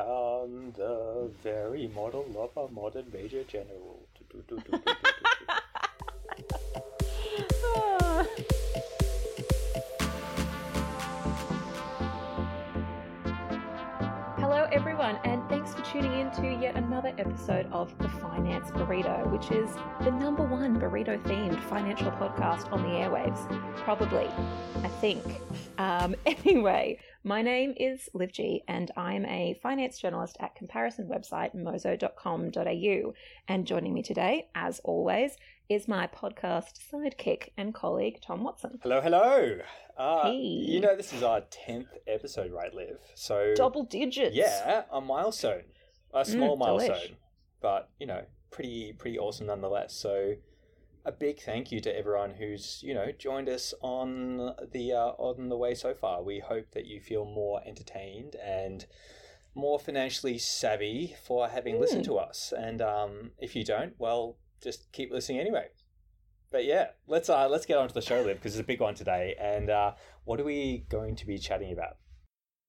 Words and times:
am 0.00 0.72
the 0.72 1.30
very 1.42 1.88
model 1.88 2.26
of 2.38 2.56
a 2.56 2.72
modern 2.72 3.06
major 3.12 3.44
general. 3.44 4.06
Do, 4.30 4.42
do, 4.48 4.60
do, 4.70 4.78
to 16.34 16.58
yet 16.60 16.76
another 16.76 17.12
episode 17.18 17.66
of 17.72 17.96
The 17.98 18.08
Finance 18.08 18.70
Burrito, 18.72 19.30
which 19.32 19.50
is 19.50 19.70
the 20.02 20.10
number 20.10 20.42
one 20.42 20.78
burrito 20.78 21.20
themed 21.22 21.58
financial 21.64 22.10
podcast 22.12 22.70
on 22.70 22.82
the 22.82 22.88
airwaves. 22.88 23.48
Probably, 23.76 24.28
I 24.84 24.88
think. 25.00 25.22
Um, 25.78 26.14
anyway, 26.26 26.98
my 27.24 27.40
name 27.40 27.72
is 27.76 28.08
Liv 28.12 28.32
G, 28.32 28.62
and 28.68 28.90
I'm 28.96 29.24
a 29.24 29.58
finance 29.62 29.98
journalist 29.98 30.36
at 30.40 30.54
comparison 30.54 31.08
website 31.08 31.54
mozo.com.au. 31.54 33.12
And 33.48 33.66
joining 33.66 33.94
me 33.94 34.02
today, 34.02 34.48
as 34.54 34.80
always, 34.84 35.36
is 35.70 35.88
my 35.88 36.08
podcast 36.08 36.78
sidekick 36.92 37.50
and 37.56 37.74
colleague, 37.74 38.20
Tom 38.20 38.44
Watson. 38.44 38.78
Hello, 38.82 39.00
hello. 39.00 39.58
Uh, 39.96 40.24
Hey. 40.24 40.36
You 40.36 40.80
know, 40.80 40.94
this 40.94 41.12
is 41.12 41.22
our 41.22 41.40
10th 41.40 41.88
episode, 42.06 42.52
right, 42.52 42.72
Liv? 42.74 42.98
So, 43.14 43.54
Double 43.56 43.84
digits. 43.84 44.36
yeah, 44.36 44.82
a 44.92 45.00
milestone. 45.00 45.62
A 46.14 46.24
small 46.24 46.56
Mm, 46.56 46.60
delish. 46.60 46.88
milestone, 46.88 47.16
but, 47.60 47.90
you 47.98 48.06
know, 48.06 48.24
pretty 48.50 48.92
pretty 48.94 49.18
awesome 49.18 49.46
nonetheless. 49.46 49.94
So, 49.94 50.34
a 51.04 51.12
big 51.12 51.40
thank 51.40 51.70
you 51.70 51.80
to 51.80 51.96
everyone 51.96 52.32
who's, 52.34 52.80
you 52.82 52.94
know, 52.94 53.12
joined 53.12 53.48
us 53.48 53.74
on 53.80 54.54
the 54.72 54.92
uh, 54.92 55.12
on 55.18 55.48
the 55.48 55.56
way 55.56 55.74
so 55.74 55.94
far. 55.94 56.22
We 56.22 56.38
hope 56.40 56.70
that 56.72 56.86
you 56.86 57.00
feel 57.00 57.24
more 57.24 57.60
entertained 57.66 58.36
and 58.36 58.86
more 59.54 59.78
financially 59.78 60.38
savvy 60.38 61.16
for 61.24 61.48
having 61.48 61.80
listened 61.80 62.04
Hmm. 62.04 62.12
to 62.12 62.18
us. 62.18 62.52
And 62.56 62.80
um, 62.80 63.30
if 63.38 63.56
you 63.56 63.64
don't, 63.64 63.94
well, 63.98 64.36
just 64.62 64.90
keep 64.92 65.10
listening 65.10 65.40
anyway. 65.40 65.68
But 66.50 66.64
yeah, 66.64 66.88
let's 67.06 67.28
uh, 67.28 67.48
let's 67.48 67.66
get 67.66 67.76
on 67.76 67.88
to 67.88 67.94
the 67.94 68.00
show, 68.00 68.22
Liv, 68.22 68.36
because 68.36 68.54
it's 68.54 68.62
a 68.62 68.66
big 68.66 68.80
one 68.80 68.94
today. 68.94 69.34
And 69.38 69.68
uh, 69.68 69.92
what 70.24 70.40
are 70.40 70.44
we 70.44 70.86
going 70.88 71.16
to 71.16 71.26
be 71.26 71.38
chatting 71.38 71.72
about? 71.72 71.96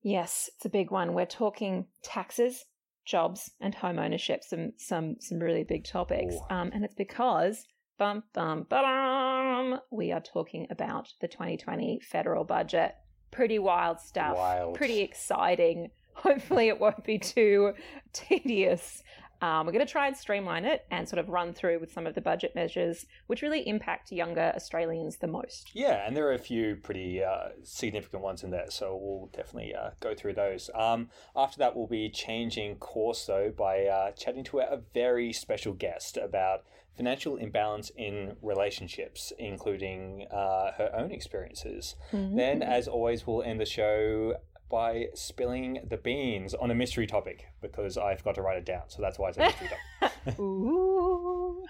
Yes, 0.01 0.49
it's 0.55 0.65
a 0.65 0.69
big 0.69 0.91
one. 0.91 1.13
We're 1.13 1.25
talking 1.25 1.87
taxes, 2.03 2.65
jobs, 3.09 3.51
and 3.59 3.75
home 3.75 3.99
ownership. 3.99 4.43
Some 4.43 4.73
some 4.77 5.15
some 5.19 5.39
really 5.39 5.63
big 5.63 5.83
topics. 5.83 6.35
Um, 6.49 6.71
and 6.73 6.85
it's 6.85 6.95
because 6.95 7.65
bum 7.97 8.23
bum 8.33 8.65
bum 8.69 9.79
we 9.91 10.11
are 10.11 10.21
talking 10.21 10.67
about 10.69 11.09
the 11.19 11.27
2020 11.27 11.99
federal 12.01 12.43
budget. 12.43 12.95
Pretty 13.31 13.59
wild 13.59 13.99
stuff. 13.99 14.35
Wild. 14.37 14.75
Pretty 14.75 15.01
exciting. 15.01 15.89
Hopefully, 16.13 16.67
it 16.67 16.79
won't 16.79 17.03
be 17.03 17.17
too 17.17 17.73
tedious. 18.13 19.03
Um, 19.41 19.65
we're 19.65 19.71
going 19.71 19.85
to 19.85 19.91
try 19.91 20.07
and 20.07 20.17
streamline 20.17 20.65
it 20.65 20.85
and 20.91 21.07
sort 21.07 21.19
of 21.19 21.29
run 21.29 21.53
through 21.53 21.79
with 21.79 21.93
some 21.93 22.05
of 22.05 22.15
the 22.15 22.21
budget 22.21 22.55
measures 22.55 23.05
which 23.27 23.41
really 23.41 23.67
impact 23.67 24.11
younger 24.11 24.51
Australians 24.55 25.17
the 25.17 25.27
most. 25.27 25.71
Yeah, 25.73 26.05
and 26.05 26.15
there 26.15 26.27
are 26.27 26.33
a 26.33 26.39
few 26.39 26.75
pretty 26.75 27.23
uh, 27.23 27.49
significant 27.63 28.21
ones 28.21 28.43
in 28.43 28.51
there, 28.51 28.69
so 28.69 28.97
we'll 29.01 29.29
definitely 29.35 29.73
uh, 29.73 29.91
go 29.99 30.13
through 30.13 30.33
those. 30.33 30.69
Um, 30.75 31.09
after 31.35 31.57
that, 31.59 31.75
we'll 31.75 31.87
be 31.87 32.09
changing 32.09 32.75
course 32.75 33.25
though 33.25 33.51
by 33.55 33.85
uh, 33.85 34.11
chatting 34.11 34.43
to 34.45 34.59
a 34.59 34.81
very 34.93 35.31
special 35.31 35.73
guest 35.73 36.17
about 36.17 36.63
financial 36.99 37.37
imbalance 37.37 37.91
in 37.95 38.35
relationships, 38.41 39.31
including 39.39 40.27
uh, 40.31 40.73
her 40.73 40.91
own 40.93 41.11
experiences. 41.11 41.95
Then, 42.11 42.61
as 42.61 42.89
always, 42.89 43.25
we'll 43.25 43.41
end 43.41 43.61
the 43.61 43.65
show 43.65 44.35
by 44.69 45.07
spilling 45.13 45.79
the 45.87 45.97
beans 45.97 46.53
on 46.53 46.71
a 46.71 46.75
mystery 46.75 47.07
topic 47.07 47.45
because 47.61 47.97
I 47.97 48.15
forgot 48.15 48.35
to 48.35 48.41
write 48.41 48.57
it 48.57 48.65
down, 48.65 48.83
so 48.87 49.01
that's 49.01 49.17
why 49.17 49.29
it's 49.29 49.37
a 49.37 49.41
mystery 49.41 49.69
topic. 49.99 50.39
Ooh. 50.39 51.65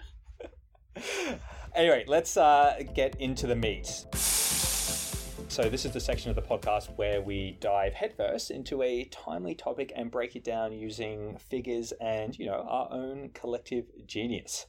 anyway, 1.75 2.03
let's 2.07 2.37
uh, 2.37 2.81
get 2.93 3.15
into 3.15 3.47
the 3.47 3.55
meat. 3.55 4.05
So, 5.49 5.67
this 5.67 5.83
is 5.83 5.93
the 5.93 5.99
section 5.99 6.29
of 6.29 6.35
the 6.35 6.43
podcast 6.43 6.95
where 6.95 7.21
we 7.21 7.57
dive 7.59 7.95
headfirst 7.95 8.51
into 8.51 8.83
a 8.83 9.05
timely 9.05 9.55
topic 9.55 9.91
and 9.95 10.11
break 10.11 10.35
it 10.35 10.43
down 10.43 10.73
using 10.73 11.37
figures 11.37 11.91
and, 11.99 12.37
you 12.37 12.45
know, 12.45 12.67
our 12.69 12.87
own 12.91 13.31
collective 13.33 13.85
genius. 14.05 14.67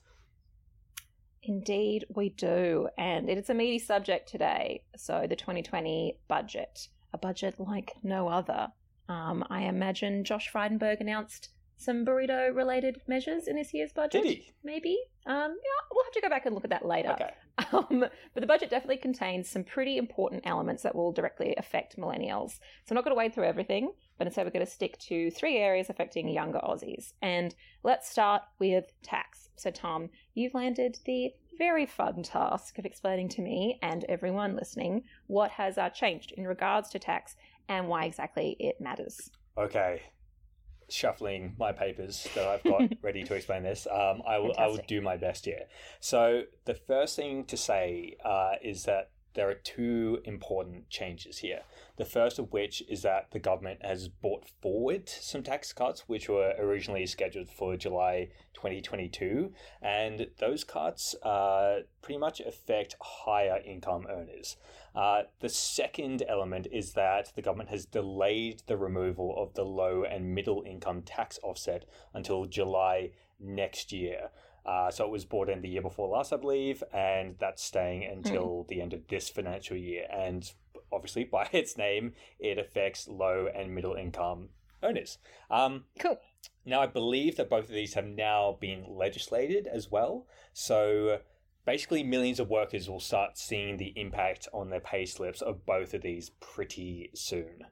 Indeed, 1.42 2.06
we 2.08 2.30
do. 2.30 2.88
And 2.96 3.28
it's 3.28 3.50
a 3.50 3.54
meaty 3.54 3.78
subject 3.78 4.26
today. 4.30 4.82
So, 4.96 5.26
the 5.28 5.36
2020 5.36 6.18
budget, 6.28 6.88
a 7.12 7.18
budget 7.18 7.54
like 7.58 7.94
no 8.02 8.28
other. 8.28 8.68
Um, 9.08 9.44
I 9.50 9.62
imagine 9.62 10.24
Josh 10.24 10.50
Frydenberg 10.52 11.00
announced 11.00 11.50
some 11.80 12.04
burrito 12.04 12.54
related 12.54 13.00
measures 13.08 13.48
in 13.48 13.56
this 13.56 13.72
year's 13.72 13.92
budget. 13.92 14.22
Did 14.22 14.26
he? 14.26 14.52
Maybe. 14.62 14.98
Um, 15.24 15.50
yeah, 15.50 15.86
we'll 15.90 16.04
have 16.04 16.12
to 16.12 16.20
go 16.20 16.28
back 16.28 16.44
and 16.44 16.54
look 16.54 16.64
at 16.64 16.70
that 16.70 16.86
later. 16.86 17.12
Okay. 17.12 17.30
Um, 17.72 18.00
but 18.00 18.40
the 18.40 18.46
budget 18.46 18.70
definitely 18.70 18.96
contains 18.96 19.48
some 19.48 19.64
pretty 19.64 19.98
important 19.98 20.42
elements 20.46 20.82
that 20.82 20.94
will 20.94 21.12
directly 21.12 21.54
affect 21.58 21.98
millennials. 21.98 22.52
So 22.52 22.90
I'm 22.90 22.94
not 22.94 23.04
going 23.04 23.14
to 23.14 23.18
wade 23.18 23.34
through 23.34 23.44
everything, 23.44 23.92
but 24.16 24.26
instead 24.26 24.46
we're 24.46 24.50
going 24.50 24.64
to 24.64 24.72
stick 24.72 24.98
to 25.00 25.30
three 25.30 25.58
areas 25.58 25.90
affecting 25.90 26.26
younger 26.28 26.58
Aussies. 26.58 27.12
And 27.20 27.54
let's 27.82 28.10
start 28.10 28.42
with 28.58 28.86
tax. 29.02 29.50
So, 29.56 29.70
Tom, 29.70 30.08
you've 30.32 30.54
landed 30.54 30.98
the 31.04 31.34
very 31.60 31.84
fun 31.84 32.22
task 32.22 32.78
of 32.78 32.86
explaining 32.86 33.28
to 33.28 33.42
me 33.42 33.78
and 33.82 34.06
everyone 34.08 34.56
listening 34.56 35.04
what 35.26 35.50
has 35.50 35.76
uh, 35.76 35.90
changed 35.90 36.32
in 36.32 36.46
regards 36.46 36.88
to 36.88 36.98
tax 36.98 37.36
and 37.68 37.86
why 37.86 38.06
exactly 38.06 38.56
it 38.58 38.80
matters. 38.80 39.30
Okay. 39.58 40.00
Shuffling 40.88 41.54
my 41.58 41.70
papers 41.70 42.26
that 42.34 42.48
I've 42.48 42.64
got 42.64 42.90
ready 43.02 43.24
to 43.24 43.34
explain 43.34 43.62
this. 43.62 43.86
Um, 43.86 44.22
I 44.26 44.38
will 44.38 44.54
I 44.58 44.68
will 44.68 44.80
do 44.88 45.02
my 45.02 45.18
best 45.18 45.44
here. 45.44 45.66
So 46.00 46.44
the 46.64 46.74
first 46.74 47.14
thing 47.14 47.44
to 47.44 47.58
say 47.58 48.16
uh, 48.24 48.52
is 48.62 48.84
that 48.84 49.10
there 49.34 49.50
are 49.50 49.54
two 49.54 50.20
important 50.24 50.88
changes 50.88 51.36
here. 51.38 51.60
The 52.00 52.06
first 52.06 52.38
of 52.38 52.50
which 52.50 52.82
is 52.88 53.02
that 53.02 53.30
the 53.30 53.38
government 53.38 53.84
has 53.84 54.08
brought 54.08 54.48
forward 54.62 55.06
some 55.06 55.42
tax 55.42 55.74
cuts, 55.74 56.08
which 56.08 56.30
were 56.30 56.54
originally 56.58 57.04
scheduled 57.04 57.50
for 57.50 57.76
July 57.76 58.30
2022, 58.54 59.52
and 59.82 60.28
those 60.38 60.64
cuts 60.64 61.14
uh, 61.16 61.80
pretty 62.00 62.16
much 62.16 62.40
affect 62.40 62.96
higher 63.02 63.60
income 63.66 64.06
earners. 64.08 64.56
Uh, 64.94 65.24
the 65.40 65.50
second 65.50 66.22
element 66.26 66.68
is 66.72 66.94
that 66.94 67.32
the 67.36 67.42
government 67.42 67.68
has 67.68 67.84
delayed 67.84 68.62
the 68.66 68.78
removal 68.78 69.34
of 69.36 69.52
the 69.52 69.66
low 69.66 70.02
and 70.02 70.34
middle 70.34 70.62
income 70.66 71.02
tax 71.02 71.38
offset 71.42 71.84
until 72.14 72.46
July 72.46 73.10
next 73.38 73.92
year. 73.92 74.30
Uh, 74.64 74.90
so 74.90 75.04
it 75.04 75.10
was 75.10 75.26
brought 75.26 75.50
in 75.50 75.60
the 75.60 75.68
year 75.68 75.82
before 75.82 76.08
last, 76.08 76.32
I 76.32 76.38
believe, 76.38 76.82
and 76.94 77.34
that's 77.38 77.62
staying 77.62 78.04
until 78.04 78.64
the 78.70 78.80
end 78.80 78.94
of 78.94 79.06
this 79.08 79.28
financial 79.28 79.76
year. 79.76 80.06
And 80.10 80.50
obviously, 80.92 81.24
by 81.32 81.48
its 81.52 81.76
name, 81.76 82.12
it 82.38 82.58
affects 82.58 83.08
low 83.08 83.48
and 83.54 83.74
middle 83.74 83.94
income 83.94 84.48
owners. 84.82 85.18
Um, 85.50 85.84
Cool. 85.98 86.18
now, 86.64 86.80
I 86.80 86.86
believe 86.86 87.36
that 87.36 87.50
both 87.50 87.64
of 87.64 87.74
these 87.74 87.94
have 87.94 88.06
now 88.06 88.56
been 88.60 88.84
legislated 88.88 89.66
as 89.66 89.90
well. 89.90 90.26
So 90.52 91.18
basically, 91.66 92.02
millions 92.02 92.40
of 92.40 92.48
workers 92.48 92.88
will 92.88 93.00
start 93.00 93.36
seeing 93.38 93.76
the 93.76 93.92
impact 93.96 94.48
on 94.52 94.70
their 94.70 94.80
pay 94.80 95.06
slips 95.06 95.42
of 95.42 95.66
both 95.66 95.94
of 95.94 96.02
these 96.02 96.30
pretty 96.40 97.10
soon. 97.14 97.64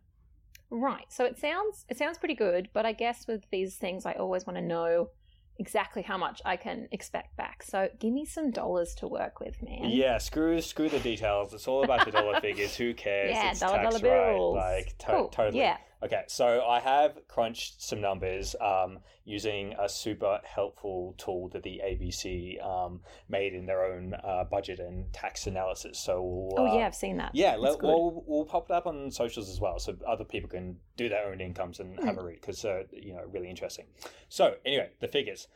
Right. 0.71 1.07
So 1.09 1.25
it 1.25 1.39
sounds 1.39 1.87
it 1.89 1.97
sounds 1.97 2.19
pretty 2.19 2.35
good, 2.35 2.69
but 2.75 2.85
I 2.85 2.93
guess 2.93 3.27
with 3.27 3.45
these 3.51 3.77
things 3.77 4.05
I 4.05 4.13
always 4.13 4.47
want 4.47 4.59
to 4.59 4.63
know 4.63 5.11
exactly 5.59 6.03
how 6.03 6.17
much 6.17 6.41
I 6.45 6.57
can 6.57 6.89
expect 6.93 7.37
back. 7.37 7.63
So 7.63 7.89
give 7.99 8.13
me 8.13 8.25
some 8.25 8.51
dollars 8.51 8.95
to 8.97 9.09
work 9.09 9.41
with, 9.41 9.63
man. 9.63 9.91
Yeah, 9.91 10.19
screw 10.19 10.61
screw 10.61 10.89
the 10.89 11.01
details. 11.01 11.53
It's 11.55 11.67
all 11.69 11.85
about 11.85 12.05
the 12.05 12.13
dollar 12.13 12.41
figures. 12.41 12.77
Who 12.77 12.95
cares? 13.07 13.33
Yeah, 13.35 13.51
it's 13.51 13.61
dollar, 13.61 13.79
tax, 13.83 14.01
dollar 14.01 14.17
right? 14.17 14.33
bills. 14.37 14.57
Like 14.57 14.99
to- 14.99 15.07
Cool, 15.07 15.29
totally. 15.29 15.59
yeah. 15.59 15.77
Okay, 16.01 16.23
so 16.29 16.65
I 16.65 16.79
have 16.79 17.19
crunched 17.27 17.83
some 17.83 18.01
numbers 18.01 18.55
um, 18.61 19.01
using 19.25 19.75
a 19.81 19.89
super 19.89 20.41
helpful 20.45 21.15
tool 21.19 21.49
that 21.49 21.65
the 21.65 21.81
ABC 21.85 22.65
um, 22.65 23.01
made 23.29 23.53
in 23.53 23.67
their 23.67 23.85
own 23.85 24.15
uh, 24.15 24.45
budget 24.45 24.79
and 24.79 25.13
tax 25.13 25.49
analysis. 25.49 25.99
So 25.99 26.23
we'll, 26.23 26.61
Oh 26.61 26.67
uh, 26.71 26.79
yeah, 26.79 26.87
I've 26.87 26.95
seen 26.95 27.17
that. 27.17 27.35
Yeah, 27.35 27.57
let, 27.57 27.83
we'll, 27.83 28.23
we'll 28.27 28.45
pop 28.45 28.71
it 28.71 28.75
up 28.75 28.87
on 28.87 29.11
socials 29.11 29.51
as 29.51 29.61
well, 29.61 29.81
so 29.81 29.97
other 30.07 30.25
people 30.25 30.49
can 30.49 30.77
do 30.97 31.09
their 31.09 31.27
own 31.27 31.41
incomes 31.41 31.81
and 31.81 31.99
have 32.05 32.15
Hmm. 32.15 32.21
a 32.21 32.23
read 32.23 32.41
because 32.41 32.65
uh, 32.65 32.85
you 32.93 33.15
know 33.15 33.25
really 33.33 33.51
interesting. 33.51 33.87
So 34.29 34.55
anyway, 34.65 34.91
the 35.01 35.09
figures. 35.09 35.49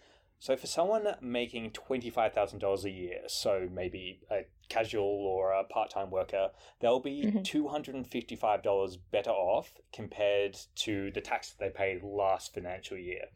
So 0.43 0.57
for 0.57 0.67
someone 0.67 1.07
making 1.21 1.71
twenty 1.71 2.11
five 2.11 2.33
thousand 2.33 2.59
dollars 2.59 2.85
a 2.85 2.91
year, 2.91 3.21
so 3.29 3.69
maybe 3.71 4.23
a 4.29 4.41
casual 4.69 5.05
or 5.05 5.53
a 5.53 5.63
part 5.63 5.91
time 5.91 6.11
worker, 6.11 6.51
they'll 6.81 6.99
be 6.99 7.23
Mhm. 7.23 7.45
two 7.45 7.69
hundred 7.69 7.95
and 7.95 8.05
fifty 8.05 8.35
five 8.35 8.61
dollars 8.61 8.97
better 8.97 9.31
off 9.31 9.79
compared 9.93 10.59
to 10.75 11.13
the 11.13 11.21
tax 11.21 11.53
that 11.53 11.61
they 11.61 11.71
paid 11.71 12.03
last 12.03 12.53
financial 12.55 12.99
year. 12.99 13.27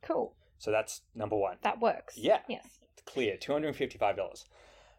Cool. 0.00 0.34
So 0.56 0.70
that's 0.70 1.02
number 1.14 1.36
one. 1.36 1.58
That 1.60 1.80
works. 1.80 2.16
Yeah. 2.16 2.40
Yes. 2.48 2.78
Clear, 3.04 3.36
two 3.36 3.52
hundred 3.52 3.68
and 3.68 3.76
fifty 3.76 3.98
five 3.98 4.16
dollars. 4.16 4.46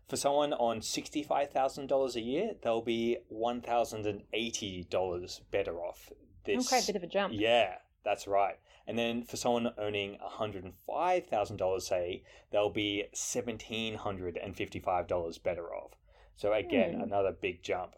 For 0.08 0.18
someone 0.18 0.54
on 0.54 0.84
sixty 0.84 1.24
five 1.24 1.50
thousand 1.50 1.88
dollars 1.88 2.16
a 2.16 2.22
year, 2.22 2.54
they'll 2.62 2.84
be 2.84 3.18
one 3.28 3.62
thousand 3.62 4.06
and 4.06 4.22
eighty 4.34 4.84
dollars 4.84 5.42
better 5.50 5.80
off. 5.82 6.12
This 6.44 6.72
Okay, 6.72 6.84
a 6.84 6.86
bit 6.86 6.96
of 6.96 7.02
a 7.02 7.08
jump. 7.08 7.34
yeah, 7.36 7.80
That's 8.06 8.28
right. 8.28 8.60
And 8.88 8.98
then 8.98 9.24
for 9.24 9.36
someone 9.36 9.74
earning 9.78 10.18
$105,000, 10.26 11.82
say, 11.82 12.24
they'll 12.52 12.70
be 12.70 13.04
$1,755 13.14 15.44
better 15.44 15.74
off. 15.74 15.92
So 16.36 16.54
again, 16.54 16.94
Hmm. 16.96 17.02
another 17.02 17.34
big 17.34 17.64
jump. 17.64 17.96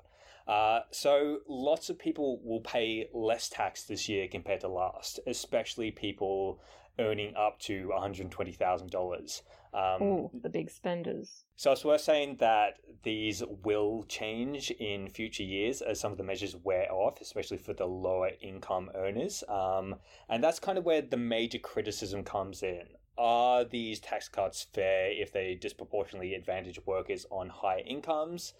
Uh, 0.47 0.79
so 0.89 1.41
lots 1.47 1.91
of 1.91 1.99
people 1.99 2.39
will 2.43 2.61
pay 2.61 3.07
less 3.13 3.49
tax 3.49 3.83
this 3.83 4.09
year 4.09 4.27
compared 4.27 4.61
to 4.61 4.67
last, 4.67 5.19
especially 5.27 5.91
people 5.91 6.59
earning 6.99 7.33
up 7.35 7.57
to 7.61 7.89
$120,000. 7.97 9.41
Um, 9.71 9.79
Oh, 10.01 10.31
the 10.33 10.49
big 10.49 10.69
spenders. 10.71 11.43
so 11.55 11.71
it's 11.71 11.85
worth 11.85 12.01
saying 12.01 12.37
that 12.39 12.77
these 13.03 13.43
will 13.63 14.03
change 14.07 14.71
in 14.71 15.09
future 15.09 15.43
years 15.43 15.81
as 15.83 15.99
some 15.99 16.11
of 16.11 16.17
the 16.17 16.23
measures 16.23 16.55
wear 16.55 16.91
off, 16.91 17.21
especially 17.21 17.57
for 17.57 17.73
the 17.73 17.85
lower 17.85 18.31
income 18.41 18.89
earners. 18.95 19.43
Um, 19.47 19.95
and 20.27 20.43
that's 20.43 20.59
kind 20.59 20.77
of 20.79 20.85
where 20.85 21.01
the 21.03 21.17
major 21.17 21.59
criticism 21.59 22.23
comes 22.23 22.63
in. 22.63 22.81
Are 23.17 23.63
these 23.63 23.99
tax 23.99 24.27
cuts 24.27 24.65
fair 24.73 25.11
if 25.11 25.31
they 25.31 25.53
disproportionately 25.53 26.33
advantage 26.33 26.79
workers 26.87 27.25
on 27.29 27.49
higher 27.49 27.83
incomes? 27.85 28.53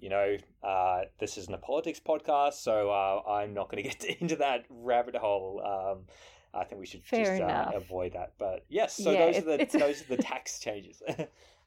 You 0.00 0.08
know, 0.10 0.36
uh, 0.64 1.02
this 1.20 1.38
isn't 1.38 1.54
a 1.54 1.58
politics 1.58 2.00
podcast, 2.00 2.54
so 2.54 2.90
uh, 2.90 3.22
I'm 3.30 3.54
not 3.54 3.70
going 3.70 3.82
to 3.84 3.88
get 3.88 4.04
into 4.20 4.36
that 4.36 4.64
rabbit 4.68 5.14
hole. 5.16 5.62
Um, 5.64 6.04
I 6.54 6.64
think 6.64 6.80
we 6.80 6.86
should 6.86 7.04
Fair 7.04 7.24
just 7.24 7.40
uh, 7.40 7.72
avoid 7.74 8.12
that. 8.12 8.32
But 8.38 8.64
yes, 8.68 8.94
so 8.96 9.12
Yeah, 9.12 9.26
those 9.26 9.38
are 9.38 9.56
the 9.58 9.78
those 9.78 10.02
are 10.02 10.16
the 10.16 10.16
tax 10.22 10.58
changes. 10.58 11.02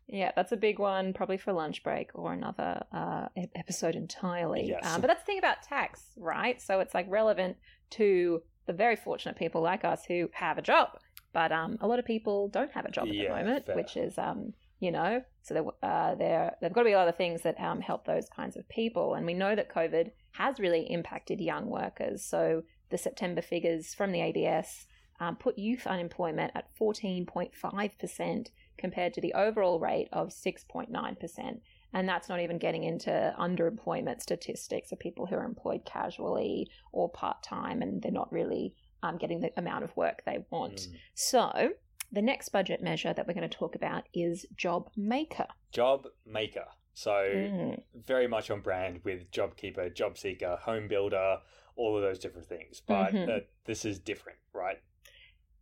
Yeah, 0.07 0.31
that's 0.35 0.51
a 0.51 0.57
big 0.57 0.77
one, 0.77 1.13
probably 1.13 1.37
for 1.37 1.51
lunch 1.51 1.81
break 1.83 2.11
or 2.13 2.31
another 2.31 2.83
uh, 2.93 3.27
episode 3.55 3.95
entirely. 3.95 4.67
Yes. 4.67 4.85
Um, 4.85 5.01
but 5.01 5.07
that's 5.07 5.23
the 5.23 5.25
thing 5.25 5.39
about 5.39 5.63
tax, 5.63 6.03
right? 6.15 6.61
So 6.61 6.79
it's 6.79 6.93
like 6.93 7.07
relevant 7.09 7.57
to 7.91 8.43
the 8.67 8.73
very 8.73 8.95
fortunate 8.95 9.35
people 9.35 9.61
like 9.61 9.83
us 9.83 10.05
who 10.07 10.29
have 10.33 10.59
a 10.59 10.61
job, 10.61 10.99
but 11.33 11.51
um, 11.51 11.77
a 11.81 11.87
lot 11.87 11.97
of 11.97 12.05
people 12.05 12.49
don't 12.49 12.71
have 12.73 12.85
a 12.85 12.91
job 12.91 13.07
at 13.07 13.15
Yeah, 13.15 13.29
the 13.29 13.43
moment, 13.43 13.65
fair. 13.65 13.75
which 13.75 13.97
is 13.97 14.17
um, 14.19 14.53
you 14.79 14.91
know, 14.91 15.23
so 15.41 15.53
there, 15.53 15.63
uh, 15.91 16.13
there 16.15 16.55
there've 16.61 16.73
got 16.73 16.81
to 16.81 16.85
be 16.85 16.91
a 16.91 16.97
lot 16.97 17.07
of 17.07 17.15
things 17.15 17.41
that 17.41 17.59
um, 17.59 17.81
help 17.81 18.05
those 18.05 18.29
kinds 18.29 18.55
of 18.57 18.69
people, 18.69 19.15
and 19.15 19.25
we 19.25 19.33
know 19.33 19.55
that 19.55 19.73
COVID 19.73 20.11
has 20.33 20.59
really 20.59 20.81
impacted 20.91 21.41
young 21.41 21.67
workers. 21.67 22.23
So 22.23 22.61
the 22.89 22.97
September 22.97 23.41
figures 23.41 23.93
from 23.93 24.11
the 24.11 24.21
ABS 24.21 24.87
um, 25.19 25.35
put 25.35 25.57
youth 25.57 25.87
unemployment 25.87 26.51
at 26.55 26.67
14.5% 26.79 28.47
compared 28.77 29.13
to 29.13 29.21
the 29.21 29.33
overall 29.33 29.79
rate 29.79 30.09
of 30.11 30.29
6.9%. 30.29 31.59
And 31.93 32.09
that's 32.09 32.27
not 32.27 32.41
even 32.41 32.57
getting 32.57 32.83
into 32.83 33.33
underemployment 33.39 34.21
statistics 34.21 34.91
of 34.91 34.99
people 34.99 35.25
who 35.25 35.35
are 35.35 35.45
employed 35.45 35.85
casually 35.85 36.69
or 36.91 37.09
part 37.09 37.41
time 37.41 37.81
and 37.81 38.01
they're 38.01 38.11
not 38.11 38.31
really 38.31 38.73
um, 39.01 39.17
getting 39.17 39.39
the 39.39 39.51
amount 39.57 39.85
of 39.85 39.95
work 39.95 40.23
they 40.25 40.45
want. 40.49 40.75
Mm. 40.75 40.95
So, 41.13 41.69
the 42.11 42.21
next 42.21 42.49
budget 42.49 42.81
measure 42.81 43.13
that 43.13 43.27
we're 43.27 43.33
going 43.33 43.49
to 43.49 43.57
talk 43.57 43.75
about 43.75 44.03
is 44.13 44.45
Job 44.55 44.89
Maker. 44.95 45.47
Job 45.71 46.07
maker. 46.25 46.65
So 46.93 47.11
Mm. 47.11 47.83
very 47.93 48.27
much 48.27 48.49
on 48.49 48.61
brand 48.61 49.03
with 49.03 49.29
job 49.31 49.57
keeper, 49.57 49.89
job 49.89 50.17
seeker, 50.17 50.55
home 50.61 50.87
builder, 50.87 51.41
all 51.75 51.95
of 51.95 52.01
those 52.01 52.19
different 52.19 52.47
things. 52.47 52.81
But 52.85 53.13
Mhm. 53.13 53.29
uh, 53.29 53.39
this 53.65 53.85
is 53.85 53.99
different, 53.99 54.39
right? 54.53 54.77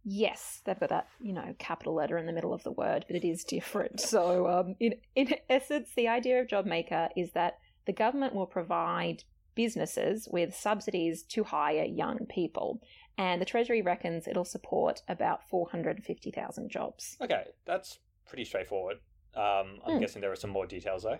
Yes, 0.05 0.61
they've 0.65 0.79
got 0.79 0.89
that, 0.89 1.07
you 1.21 1.31
know, 1.31 1.55
capital 1.59 1.93
letter 1.93 2.17
in 2.17 2.25
the 2.25 2.33
middle 2.33 2.53
of 2.53 2.63
the 2.63 2.71
word, 2.71 3.05
but 3.07 3.15
it 3.15 3.25
is 3.25 3.43
different. 3.45 4.01
So, 4.01 4.47
um, 4.47 4.75
in, 4.79 4.95
in 5.15 5.35
essence, 5.49 5.93
the 5.95 6.09
idea 6.09 6.41
of 6.41 6.49
Job 6.49 6.65
Maker 6.65 7.09
is 7.15 7.31
that 7.31 7.59
the 7.85 7.93
government 7.93 8.35
will 8.35 8.45
provide 8.45 9.23
businesses 9.55 10.27
with 10.29 10.53
subsidies 10.55 11.23
to 11.23 11.43
hire 11.43 11.85
young 11.85 12.25
people. 12.25 12.81
And 13.17 13.39
the 13.39 13.45
Treasury 13.45 13.81
reckons 13.81 14.27
it'll 14.27 14.43
support 14.43 15.01
about 15.07 15.47
450,000 15.47 16.69
jobs. 16.69 17.15
Okay, 17.21 17.45
that's 17.65 17.99
pretty 18.27 18.43
straightforward. 18.45 18.97
Um, 19.35 19.79
I'm 19.85 19.93
Hmm. 19.93 19.99
guessing 19.99 20.21
there 20.21 20.31
are 20.31 20.35
some 20.35 20.49
more 20.49 20.65
details 20.65 21.03
though. 21.03 21.19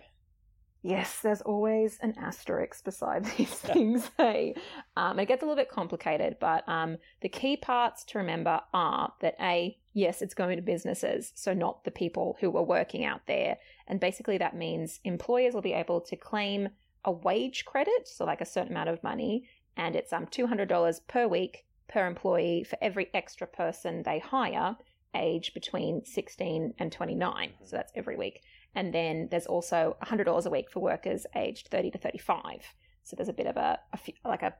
Yes, 0.86 1.20
there's 1.22 1.40
always 1.40 1.98
an 2.02 2.14
asterisk 2.18 2.84
beside 2.84 3.24
these 3.38 3.48
things. 3.48 4.10
Hey, 4.18 4.54
um, 4.98 5.18
it 5.18 5.24
gets 5.24 5.42
a 5.42 5.46
little 5.46 5.56
bit 5.56 5.70
complicated, 5.70 6.36
but 6.38 6.62
um, 6.68 6.98
the 7.22 7.30
key 7.30 7.56
parts 7.56 8.04
to 8.04 8.18
remember 8.18 8.60
are 8.74 9.10
that 9.22 9.34
a 9.40 9.78
yes, 9.94 10.20
it's 10.20 10.34
going 10.34 10.56
to 10.56 10.62
businesses, 10.62 11.32
so 11.34 11.54
not 11.54 11.84
the 11.84 11.90
people 11.90 12.36
who 12.38 12.54
are 12.58 12.62
working 12.62 13.02
out 13.02 13.22
there, 13.26 13.56
and 13.88 13.98
basically 13.98 14.36
that 14.36 14.54
means 14.54 15.00
employers 15.04 15.54
will 15.54 15.62
be 15.62 15.72
able 15.72 16.02
to 16.02 16.16
claim 16.16 16.68
a 17.02 17.10
wage 17.10 17.64
credit, 17.64 18.06
so 18.06 18.26
like 18.26 18.42
a 18.42 18.46
certain 18.46 18.72
amount 18.72 18.90
of 18.90 19.02
money, 19.02 19.48
and 19.78 19.96
it's 19.96 20.12
um 20.12 20.26
two 20.26 20.46
hundred 20.46 20.68
dollars 20.68 21.00
per 21.08 21.26
week 21.26 21.64
per 21.88 22.06
employee 22.06 22.62
for 22.62 22.76
every 22.82 23.08
extra 23.14 23.46
person 23.46 24.02
they 24.02 24.18
hire, 24.18 24.76
age 25.14 25.54
between 25.54 26.04
sixteen 26.04 26.74
and 26.78 26.92
twenty 26.92 27.14
nine. 27.14 27.54
So 27.64 27.76
that's 27.76 27.92
every 27.94 28.16
week. 28.18 28.42
And 28.74 28.92
then 28.92 29.28
there's 29.30 29.46
also 29.46 29.96
$100 30.02 30.46
a 30.46 30.50
week 30.50 30.70
for 30.70 30.80
workers 30.80 31.26
aged 31.36 31.68
30 31.68 31.92
to 31.92 31.98
35. 31.98 32.44
So 33.02 33.16
there's 33.16 33.28
a 33.28 33.32
bit 33.32 33.46
of 33.46 33.56
a, 33.56 33.78
a 33.92 33.96
few, 33.96 34.14
like 34.24 34.42
a, 34.42 34.54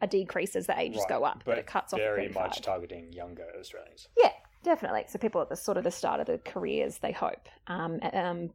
a 0.00 0.06
decrease 0.06 0.56
as 0.56 0.66
the 0.66 0.78
ages 0.78 1.00
Right, 1.00 1.18
go 1.18 1.24
up, 1.24 1.42
but, 1.44 1.52
but 1.52 1.58
it 1.58 1.66
cuts 1.66 1.92
off 1.92 2.00
Very 2.00 2.28
much 2.28 2.62
targeting 2.62 3.12
younger 3.12 3.46
Australians. 3.58 4.08
Yeah, 4.16 4.32
definitely. 4.62 5.04
So 5.08 5.18
people 5.18 5.40
at 5.42 5.48
the 5.48 5.56
sort 5.56 5.76
of 5.76 5.84
the 5.84 5.90
start 5.90 6.20
of 6.20 6.26
the 6.26 6.38
careers, 6.38 6.98
they 6.98 7.12
hope. 7.12 7.48
Um, 7.66 7.98
um, 8.12 8.50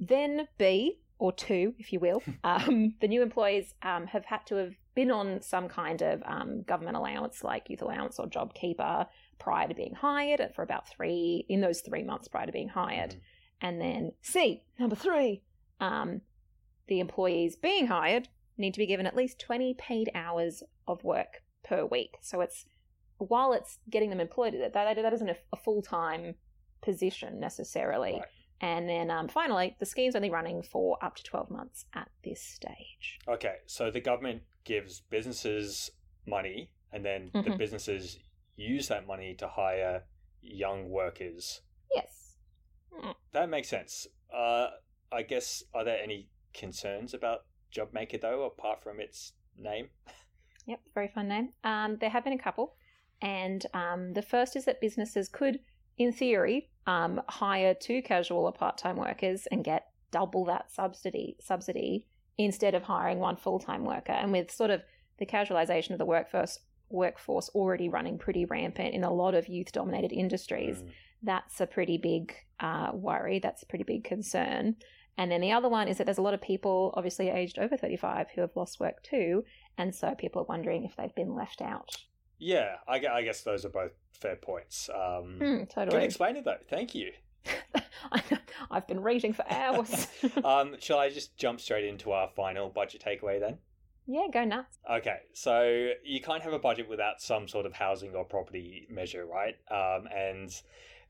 then 0.00 0.48
B 0.58 0.98
or 1.18 1.32
two, 1.32 1.74
if 1.78 1.92
you 1.92 2.00
will, 2.00 2.22
um, 2.44 2.94
the 3.00 3.08
new 3.08 3.22
employees 3.22 3.74
um, 3.82 4.06
have 4.06 4.24
had 4.24 4.46
to 4.46 4.56
have 4.56 4.72
been 4.94 5.10
on 5.10 5.42
some 5.42 5.68
kind 5.68 6.02
of 6.02 6.22
um, 6.24 6.62
government 6.62 6.96
allowance, 6.96 7.44
like 7.44 7.68
youth 7.68 7.82
allowance 7.82 8.18
or 8.18 8.26
job 8.26 8.54
keeper, 8.54 9.06
prior 9.38 9.68
to 9.68 9.74
being 9.74 9.94
hired 9.94 10.50
for 10.54 10.62
about 10.62 10.88
three 10.88 11.44
in 11.48 11.60
those 11.60 11.82
three 11.82 12.02
months 12.02 12.28
prior 12.28 12.46
to 12.46 12.52
being 12.52 12.68
hired. 12.68 13.10
Mhm. 13.10 13.20
And 13.60 13.80
then 13.80 14.12
C, 14.22 14.62
number 14.78 14.96
three, 14.96 15.42
um, 15.80 16.20
the 16.88 17.00
employees 17.00 17.56
being 17.56 17.86
hired 17.86 18.28
need 18.58 18.74
to 18.74 18.78
be 18.78 18.86
given 18.86 19.06
at 19.06 19.16
least 19.16 19.38
20 19.40 19.74
paid 19.74 20.10
hours 20.14 20.62
of 20.86 21.02
work 21.04 21.42
per 21.64 21.84
week. 21.84 22.16
So 22.20 22.40
it's 22.40 22.66
while 23.18 23.52
it's 23.52 23.78
getting 23.90 24.10
them 24.10 24.20
employed, 24.20 24.54
that, 24.54 24.72
that, 24.74 24.96
that 24.96 25.12
isn't 25.12 25.28
a, 25.28 25.36
a 25.52 25.56
full 25.56 25.82
time 25.82 26.34
position 26.82 27.40
necessarily. 27.40 28.12
Right. 28.14 28.22
And 28.60 28.88
then 28.88 29.10
um, 29.10 29.28
finally, 29.28 29.76
the 29.80 29.86
scheme's 29.86 30.16
only 30.16 30.30
running 30.30 30.62
for 30.62 30.96
up 31.04 31.16
to 31.16 31.22
12 31.22 31.50
months 31.50 31.84
at 31.94 32.08
this 32.24 32.40
stage. 32.40 33.18
Okay, 33.28 33.56
so 33.66 33.90
the 33.90 34.00
government 34.00 34.42
gives 34.64 35.00
businesses 35.00 35.90
money, 36.26 36.70
and 36.92 37.04
then 37.04 37.30
the 37.34 37.40
Mhm. 37.40 37.58
businesses 37.58 38.18
use 38.56 38.88
that 38.88 39.06
money 39.06 39.34
to 39.34 39.46
hire 39.46 40.04
young 40.40 40.88
workers. 40.88 41.60
Yes. 41.94 42.25
That 43.32 43.48
makes 43.48 43.68
sense. 43.68 44.06
Uh, 44.34 44.68
I 45.12 45.22
guess 45.22 45.62
are 45.74 45.84
there 45.84 45.98
any 46.02 46.28
concerns 46.54 47.14
about 47.14 47.40
JobMaker 47.74 48.20
though, 48.20 48.44
apart 48.44 48.82
from 48.82 49.00
its 49.00 49.32
name? 49.58 49.88
Yep, 50.68 50.80
very 50.94 51.06
fun 51.06 51.28
name. 51.28 51.50
Um, 51.62 51.96
there 52.00 52.10
have 52.10 52.24
been 52.24 52.32
a 52.32 52.38
couple, 52.38 52.74
and 53.22 53.64
um, 53.72 54.14
the 54.14 54.22
first 54.22 54.56
is 54.56 54.64
that 54.64 54.80
businesses 54.80 55.28
could, 55.28 55.60
in 55.96 56.12
theory, 56.12 56.70
um, 56.88 57.22
hire 57.28 57.72
two 57.72 58.02
casual 58.02 58.44
or 58.46 58.52
part-time 58.52 58.96
workers 58.96 59.46
and 59.52 59.62
get 59.62 59.86
double 60.10 60.44
that 60.46 60.72
subsidy 60.72 61.36
subsidy 61.40 62.06
instead 62.36 62.74
of 62.74 62.82
hiring 62.82 63.20
one 63.20 63.36
full-time 63.36 63.84
worker. 63.84 64.10
And 64.10 64.32
with 64.32 64.50
sort 64.50 64.70
of 64.70 64.82
the 65.18 65.26
casualization 65.26 65.90
of 65.90 65.98
the 65.98 66.04
workforce 66.04 66.58
workforce 66.88 67.48
already 67.50 67.88
running 67.88 68.18
pretty 68.18 68.44
rampant 68.44 68.92
in 68.92 69.04
a 69.04 69.12
lot 69.12 69.34
of 69.34 69.46
youth-dominated 69.46 70.12
industries, 70.12 70.82
Mm. 70.82 70.90
That's 71.22 71.60
a 71.60 71.66
pretty 71.66 71.98
big 71.98 72.34
uh, 72.60 72.90
worry. 72.92 73.38
That's 73.38 73.62
a 73.62 73.66
pretty 73.66 73.84
big 73.84 74.04
concern. 74.04 74.76
And 75.18 75.30
then 75.30 75.40
the 75.40 75.52
other 75.52 75.68
one 75.68 75.88
is 75.88 75.98
that 75.98 76.04
there's 76.04 76.18
a 76.18 76.22
lot 76.22 76.34
of 76.34 76.42
people, 76.42 76.92
obviously 76.96 77.30
aged 77.30 77.58
over 77.58 77.76
35, 77.76 78.28
who 78.34 78.42
have 78.42 78.54
lost 78.54 78.80
work 78.80 79.02
too. 79.02 79.44
And 79.78 79.94
so 79.94 80.14
people 80.14 80.42
are 80.42 80.46
wondering 80.46 80.84
if 80.84 80.94
they've 80.96 81.14
been 81.14 81.34
left 81.34 81.62
out. 81.62 81.90
Yeah, 82.38 82.76
I, 82.86 83.00
I 83.06 83.22
guess 83.22 83.42
those 83.42 83.64
are 83.64 83.70
both 83.70 83.92
fair 84.12 84.36
points. 84.36 84.90
Um, 84.94 85.38
Good 85.38 85.70
totally. 85.70 86.04
explainer 86.04 86.42
though. 86.42 86.58
Thank 86.68 86.94
you. 86.94 87.12
I've 88.70 88.86
been 88.86 89.00
reading 89.00 89.32
for 89.32 89.44
hours. 89.50 90.06
Um, 90.44 90.76
shall 90.80 90.98
I 90.98 91.08
just 91.08 91.36
jump 91.36 91.60
straight 91.60 91.84
into 91.84 92.12
our 92.12 92.28
final 92.36 92.68
budget 92.68 93.02
takeaway 93.04 93.40
then? 93.40 93.58
yeah, 94.06 94.26
go 94.32 94.44
nuts. 94.44 94.78
Okay, 94.90 95.18
so 95.32 95.90
you 96.04 96.20
can't 96.20 96.42
have 96.42 96.52
a 96.52 96.58
budget 96.58 96.88
without 96.88 97.20
some 97.20 97.48
sort 97.48 97.66
of 97.66 97.72
housing 97.72 98.14
or 98.14 98.24
property 98.24 98.86
measure, 98.90 99.26
right? 99.26 99.54
Um, 99.70 100.06
and 100.14 100.50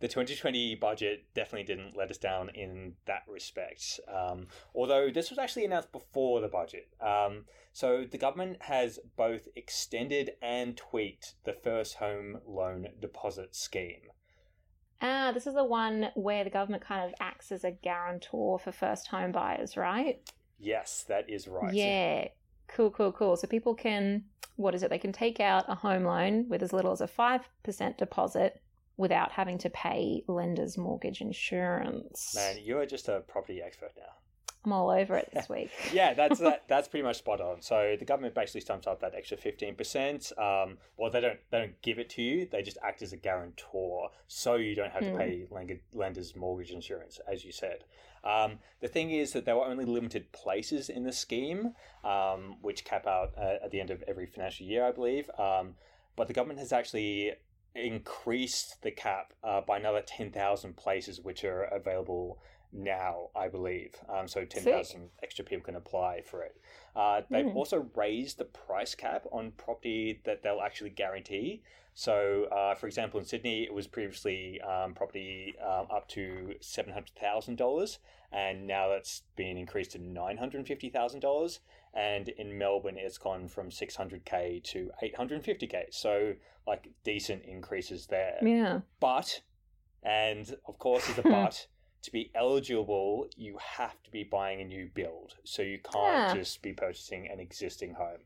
the 0.00 0.09
2020 0.09 0.75
budget 0.75 1.25
definitely 1.35 1.65
didn't 1.65 1.97
let 1.97 2.11
us 2.11 2.19
down 2.19 2.50
in 2.50 2.95
that 3.07 3.23
respect. 3.26 3.99
Um, 4.12 4.49
although 4.75 5.11
this 5.11 5.31
was 5.31 5.38
actually 5.38 5.65
announced 5.65 5.93
before 5.93 6.41
the 6.41 6.49
budget. 6.49 6.88
Um, 7.00 7.45
so 7.73 8.05
the 8.11 8.19
government 8.19 8.62
has 8.62 8.99
both 9.17 9.49
extended 9.57 10.33
and 10.43 10.76
tweaked 10.76 11.35
the 11.45 11.55
first 11.55 11.97
home 11.97 12.41
loan 12.47 12.88
deposit 13.00 13.55
scheme. 13.55 14.11
Ah, 15.00 15.31
this 15.33 15.47
is 15.47 15.55
the 15.55 15.65
one 15.65 16.09
where 16.15 16.45
the 16.45 16.50
government 16.50 16.83
kind 16.83 17.05
of 17.05 17.15
acts 17.21 17.53
as 17.53 17.65
a 17.65 17.71
guarantor 17.71 18.59
for 18.59 18.73
first 18.73 19.09
home 19.09 19.33
buyers, 19.33 19.76
right? 19.76 20.21
Yes, 20.59 21.05
that 21.09 21.29
is 21.29 21.49
right. 21.49 21.75
Yeah. 21.75 22.29
Cool, 22.69 22.91
cool, 22.91 23.12
cool. 23.12 23.37
So 23.37 23.47
people 23.47 23.75
can, 23.75 24.25
what 24.57 24.75
is 24.75 24.83
it? 24.83 24.91
They 24.91 24.99
can 24.99 25.12
take 25.12 25.38
out 25.38 25.65
a 25.69 25.75
home 25.75 26.05
loan 26.05 26.49
with 26.49 26.62
as 26.62 26.73
little 26.73 26.93
as 26.93 27.00
a 27.00 27.07
5% 27.07 27.99
deposit 27.99 28.61
without 28.97 29.33
having 29.33 29.59
to 29.59 29.71
pay 29.71 30.23
lender's 30.26 30.76
mortgage 30.79 31.21
insurance. 31.21 32.35
Man, 32.35 32.57
you 32.62 32.79
are 32.79 32.87
just 32.87 33.09
a 33.09 33.21
property 33.21 33.61
expert 33.62 33.93
now. 33.97 34.05
I'm 34.65 34.73
all 34.73 34.91
over 34.91 35.17
it 35.17 35.31
this 35.33 35.49
week. 35.50 35.71
yeah, 35.93 36.12
that's 36.15 36.41
that, 36.47 36.65
that's 36.67 36.88
pretty 36.88 37.05
much 37.05 37.19
spot 37.19 37.41
on. 37.41 37.62
So 37.62 37.95
the 37.99 38.05
government 38.05 38.35
basically 38.35 38.62
stumps 38.62 38.87
up 38.88 39.00
that 39.00 39.15
extra 39.15 39.37
fifteen 39.37 39.76
percent. 39.76 40.33
Um, 40.38 40.79
well, 40.97 41.11
they 41.11 41.21
don't 41.21 41.38
they 41.50 41.59
don't 41.59 41.81
give 41.83 41.99
it 42.00 42.11
to 42.11 42.23
you. 42.23 42.47
They 42.50 42.62
just 42.62 42.79
act 42.83 43.00
as 43.03 43.12
a 43.12 43.17
guarantor, 43.17 44.11
so 44.26 44.57
you 44.57 44.75
don't 44.75 44.91
have 44.93 45.03
to 45.05 45.11
Hmm. 45.12 45.19
pay 45.19 45.47
lend- 45.50 45.81
lender's 45.93 46.35
mortgage 46.35 46.73
insurance, 46.73 47.21
as 47.31 47.45
you 47.45 47.53
said. 47.53 47.85
Um, 48.25 48.59
the 48.81 48.88
thing 48.88 49.11
is 49.12 49.33
that 49.35 49.45
there 49.45 49.55
were 49.55 49.65
only 49.67 49.85
limited 49.85 50.33
places 50.33 50.88
in 50.88 51.05
the 51.05 51.12
scheme, 51.12 51.75
um, 52.03 52.57
which 52.61 52.85
cap 52.85 53.07
out 53.07 53.35
uh, 53.38 53.59
at 53.65 53.71
the 53.71 53.81
end 53.81 53.91
of 53.91 54.03
every 54.09 54.26
financial 54.26 54.67
year, 54.67 54.85
I 54.85 54.91
believe. 54.91 55.31
Um, 55.38 55.76
but 56.17 56.26
the 56.26 56.33
government 56.35 56.59
has 56.59 56.73
actually 56.73 57.35
increased 57.76 58.83
the 58.83 58.90
cap 58.90 59.33
uh, 59.45 59.61
by 59.61 59.76
another 59.78 60.02
ten 60.02 60.30
thousand 60.30 60.76
places, 60.76 61.21
which 61.21 61.45
are 61.45 61.62
available 61.62 62.38
now, 62.76 63.30
I 63.35 63.49
believe. 63.49 63.95
Um, 64.09 64.28
so 64.28 64.45
10,000 64.45 65.09
extra 65.23 65.45
people 65.45 65.64
can 65.64 65.76
apply 65.76 66.21
for 66.23 66.42
it. 66.42 66.61
Uh, 66.95 67.23
they've 67.30 67.47
Mm. 67.47 67.56
also 67.56 67.88
raised 67.95 68.38
the 68.38 68.45
price 68.45 68.95
cap 68.95 69.26
on 69.33 69.52
property 69.52 70.21
that 70.25 70.42
they'll 70.42 70.61
actually 70.61 70.90
guarantee. 70.90 71.62
So, 71.95 72.45
uh, 72.52 72.75
for 72.75 72.87
example, 72.87 73.18
in 73.18 73.25
Sydney, 73.25 73.64
it 73.64 73.73
was 73.73 73.87
previously 73.87 74.61
um, 74.61 74.92
property 74.95 75.54
um, 75.61 75.87
up 75.90 76.06
to 76.09 76.54
$700,000, 76.61 77.99
and 78.33 78.66
now 78.66 78.88
that's 78.90 79.23
been 79.35 79.56
increased 79.56 79.92
to 79.92 79.99
$950,000. 79.99 81.59
And 81.95 82.28
in 82.28 82.59
Melbourne, 82.59 82.99
it's 82.99 83.16
gone 83.16 83.49
from 83.49 83.71
600K 83.71 84.62
to 84.64 84.90
850K. 85.02 85.85
So, 85.90 86.35
like, 86.66 86.90
decent 87.04 87.45
increases 87.45 88.06
there. 88.09 88.37
Yeah. 88.42 88.80
But, 89.00 89.40
and 90.02 90.54
of 90.68 90.78
course, 90.78 91.06
there's 91.06 91.18
a 91.18 91.23
but, 91.30 91.66
to 92.07 92.13
be 92.13 92.31
eligible, 92.35 93.29
you 93.37 93.59
have 93.61 94.03
to 94.05 94.11
be 94.11 94.25
buying 94.25 94.61
a 94.61 94.65
new 94.65 94.89
build. 94.95 95.35
So 95.45 95.63
you 95.63 95.79
can't 95.79 96.29
Yeah. 96.31 96.35
just 96.35 96.63
be 96.63 96.73
purchasing 96.73 97.29
an 97.29 97.39
existing 97.41 97.95
home. 97.95 98.21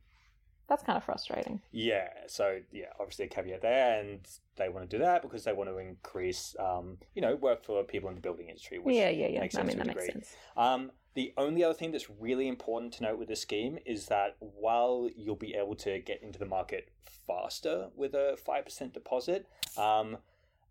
That's 0.68 0.84
kind 0.84 0.96
of 0.96 1.02
frustrating. 1.02 1.60
Yeah, 1.72 2.10
so 2.28 2.60
yeah, 2.70 2.92
obviously 3.00 3.24
a 3.24 3.28
caveat 3.28 3.60
there, 3.60 3.98
and 3.98 4.20
they 4.54 4.68
want 4.68 4.88
to 4.88 4.96
do 4.96 5.02
that 5.02 5.20
because 5.22 5.42
they 5.42 5.52
want 5.52 5.68
to 5.68 5.78
increase, 5.78 6.54
um, 6.60 6.98
you 7.14 7.20
know, 7.22 7.34
work 7.34 7.64
for 7.64 7.82
people 7.82 8.08
in 8.08 8.14
the 8.14 8.20
building 8.20 8.48
industry. 8.48 8.78
Which 8.78 8.94
yeah, 8.94 9.08
yeah, 9.08 9.26
yeah. 9.26 9.40
makes 9.40 9.56
I 9.56 9.62
mean, 9.62 9.70
to 9.72 9.76
that 9.78 9.82
a 9.82 9.86
makes 9.88 10.04
degree. 10.06 10.12
sense. 10.22 10.36
Um, 10.56 10.92
the 11.14 11.32
only 11.36 11.64
other 11.64 11.74
thing 11.74 11.90
that's 11.90 12.08
really 12.08 12.46
important 12.46 12.92
to 12.94 13.02
note 13.02 13.18
with 13.18 13.26
this 13.26 13.40
scheme 13.40 13.78
is 13.84 14.06
that 14.06 14.36
while 14.38 15.10
you'll 15.16 15.34
be 15.34 15.54
able 15.56 15.74
to 15.76 15.98
get 15.98 16.22
into 16.22 16.38
the 16.38 16.46
market 16.46 16.90
faster 17.26 17.88
with 17.96 18.14
a 18.14 18.38
5% 18.46 18.92
deposit, 18.92 19.48
um, 19.76 20.18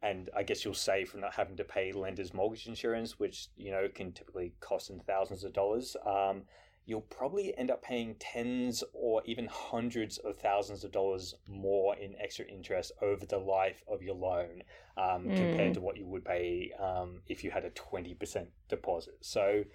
and 0.01 0.29
I 0.35 0.43
guess 0.43 0.63
you'll 0.63 0.73
save 0.73 1.09
from 1.09 1.21
not 1.21 1.33
having 1.33 1.57
to 1.57 1.63
pay 1.63 1.91
lender's 1.91 2.33
mortgage 2.33 2.67
insurance, 2.67 3.19
which, 3.19 3.47
you 3.57 3.71
know, 3.71 3.87
can 3.93 4.11
typically 4.13 4.53
cost 4.59 4.89
in 4.89 4.99
thousands 4.99 5.43
of 5.43 5.53
dollars, 5.53 5.95
um, 6.05 6.43
you'll 6.85 7.01
probably 7.01 7.55
end 7.57 7.69
up 7.69 7.83
paying 7.83 8.15
tens 8.19 8.83
or 8.93 9.21
even 9.25 9.47
hundreds 9.47 10.17
of 10.19 10.37
thousands 10.37 10.83
of 10.83 10.91
dollars 10.91 11.35
more 11.47 11.95
in 11.97 12.15
extra 12.19 12.45
interest 12.45 12.91
over 13.01 13.25
the 13.25 13.37
life 13.37 13.83
of 13.87 14.01
your 14.01 14.15
loan 14.15 14.63
um, 14.97 15.29
compared 15.35 15.71
Mm. 15.71 15.73
to 15.75 15.81
what 15.81 15.97
you 15.97 16.07
would 16.07 16.25
pay 16.25 16.71
um, 16.79 17.21
if 17.27 17.43
you 17.43 17.51
had 17.51 17.65
a 17.65 17.69
20% 17.71 18.47
deposit. 18.69 19.17
So, 19.21 19.65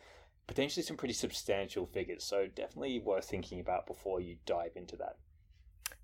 potentially 0.46 0.82
some 0.82 0.96
pretty 0.96 1.14
substantial 1.14 1.86
figures. 1.86 2.24
So, 2.24 2.46
definitely 2.46 2.98
worth 2.98 3.26
thinking 3.26 3.60
about 3.60 3.86
before 3.86 4.20
you 4.20 4.36
dive 4.46 4.72
into 4.74 4.96
that. 4.96 5.16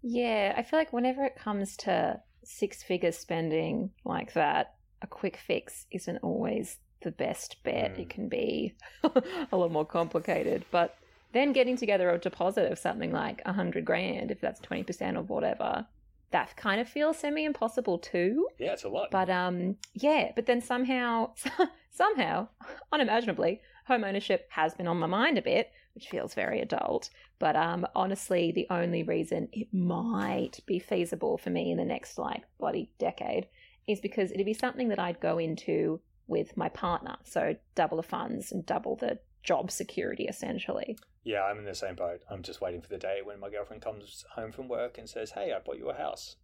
Yeah, 0.02 0.54
I 0.56 0.62
feel 0.62 0.78
like 0.78 0.92
whenever 0.92 1.24
it 1.24 1.36
comes 1.36 1.76
to 1.78 2.20
six 2.44 2.82
figure 2.82 3.12
spending 3.12 3.90
like 4.04 4.32
that, 4.34 4.74
a 5.02 5.06
quick 5.06 5.36
fix 5.36 5.86
isn't 5.90 6.18
always 6.18 6.78
the 7.02 7.10
best 7.10 7.62
bet. 7.64 7.96
Mm. 7.96 7.98
It 8.00 8.10
can 8.10 8.28
be 8.28 8.74
a 9.52 9.56
lot 9.56 9.72
more 9.72 9.86
complicated. 9.86 10.64
But 10.70 10.96
then 11.32 11.52
getting 11.52 11.76
together 11.76 12.10
a 12.10 12.18
deposit 12.18 12.70
of 12.70 12.78
something 12.78 13.12
like 13.12 13.42
a 13.44 13.52
hundred 13.52 13.84
grand, 13.84 14.30
if 14.30 14.40
that's 14.40 14.60
twenty 14.60 14.82
percent 14.82 15.16
or 15.16 15.22
whatever, 15.22 15.86
that 16.30 16.56
kind 16.56 16.80
of 16.80 16.88
feels 16.88 17.18
semi 17.18 17.44
impossible 17.44 17.98
too. 17.98 18.48
Yeah, 18.58 18.72
it's 18.72 18.84
a 18.84 18.88
lot. 18.88 19.08
But 19.10 19.30
um, 19.30 19.76
yeah. 19.94 20.32
But 20.34 20.46
then 20.46 20.60
somehow, 20.60 21.32
somehow, 21.90 22.48
unimaginably, 22.92 23.60
home 23.86 24.04
ownership 24.04 24.46
has 24.50 24.74
been 24.74 24.86
on 24.86 24.98
my 24.98 25.06
mind 25.06 25.38
a 25.38 25.42
bit, 25.42 25.70
which 26.00 26.08
feels 26.08 26.32
very 26.32 26.60
adult. 26.60 27.10
But 27.38 27.56
um, 27.56 27.86
honestly, 27.94 28.52
the 28.52 28.66
only 28.70 29.02
reason 29.02 29.48
it 29.52 29.68
might 29.72 30.60
be 30.64 30.78
feasible 30.78 31.36
for 31.36 31.50
me 31.50 31.70
in 31.70 31.76
the 31.76 31.84
next 31.84 32.16
like 32.16 32.42
bloody 32.58 32.90
decade 32.98 33.48
is 33.86 34.00
because 34.00 34.32
it'd 34.32 34.46
be 34.46 34.54
something 34.54 34.88
that 34.88 34.98
I'd 34.98 35.20
go 35.20 35.36
into 35.36 36.00
with 36.26 36.56
my 36.56 36.70
partner. 36.70 37.16
So 37.24 37.54
double 37.74 37.98
the 37.98 38.02
funds 38.02 38.50
and 38.50 38.64
double 38.64 38.96
the 38.96 39.18
job 39.42 39.70
security, 39.70 40.24
essentially. 40.24 40.96
yeah, 41.22 41.42
I'm 41.42 41.58
in 41.58 41.66
the 41.66 41.74
same 41.74 41.96
boat. 41.96 42.22
I'm 42.30 42.42
just 42.42 42.62
waiting 42.62 42.80
for 42.80 42.88
the 42.88 42.96
day 42.96 43.18
when 43.22 43.38
my 43.38 43.50
girlfriend 43.50 43.82
comes 43.82 44.24
home 44.34 44.52
from 44.52 44.68
work 44.68 44.96
and 44.96 45.06
says, 45.08 45.32
Hey, 45.32 45.52
I 45.52 45.58
bought 45.58 45.76
you 45.76 45.90
a 45.90 45.94
house. 45.94 46.36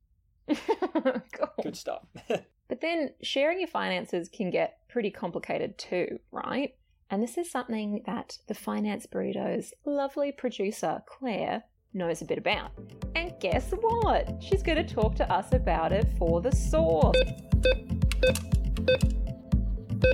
Cool. 1.33 1.49
Good 1.63 1.77
stuff. 1.77 2.03
But 2.69 2.81
then 2.81 3.11
sharing 3.23 3.61
your 3.61 3.69
finances 3.69 4.29
can 4.29 4.51
get 4.51 4.79
pretty 4.89 5.13
complicated 5.13 5.79
too, 5.79 6.19
right? 6.33 6.75
And 7.09 7.23
this 7.23 7.39
is 7.39 7.49
something 7.49 8.03
that 8.05 8.39
the 8.49 8.55
Finance 8.55 9.07
Burrito's 9.07 9.73
lovely 9.85 10.33
producer, 10.33 11.05
Claire, 11.07 11.63
knows 11.95 12.21
a 12.21 12.25
bit 12.25 12.37
about. 12.37 12.73
And 13.15 13.33
guess 13.39 13.71
what? 13.81 14.43
She's 14.43 14.61
going 14.61 14.85
to 14.85 14.95
talk 14.95 15.15
to 15.17 15.33
us 15.33 15.53
about 15.53 15.93
it 15.93 16.09
for 16.19 16.41
the 16.41 16.51
source. 16.51 17.17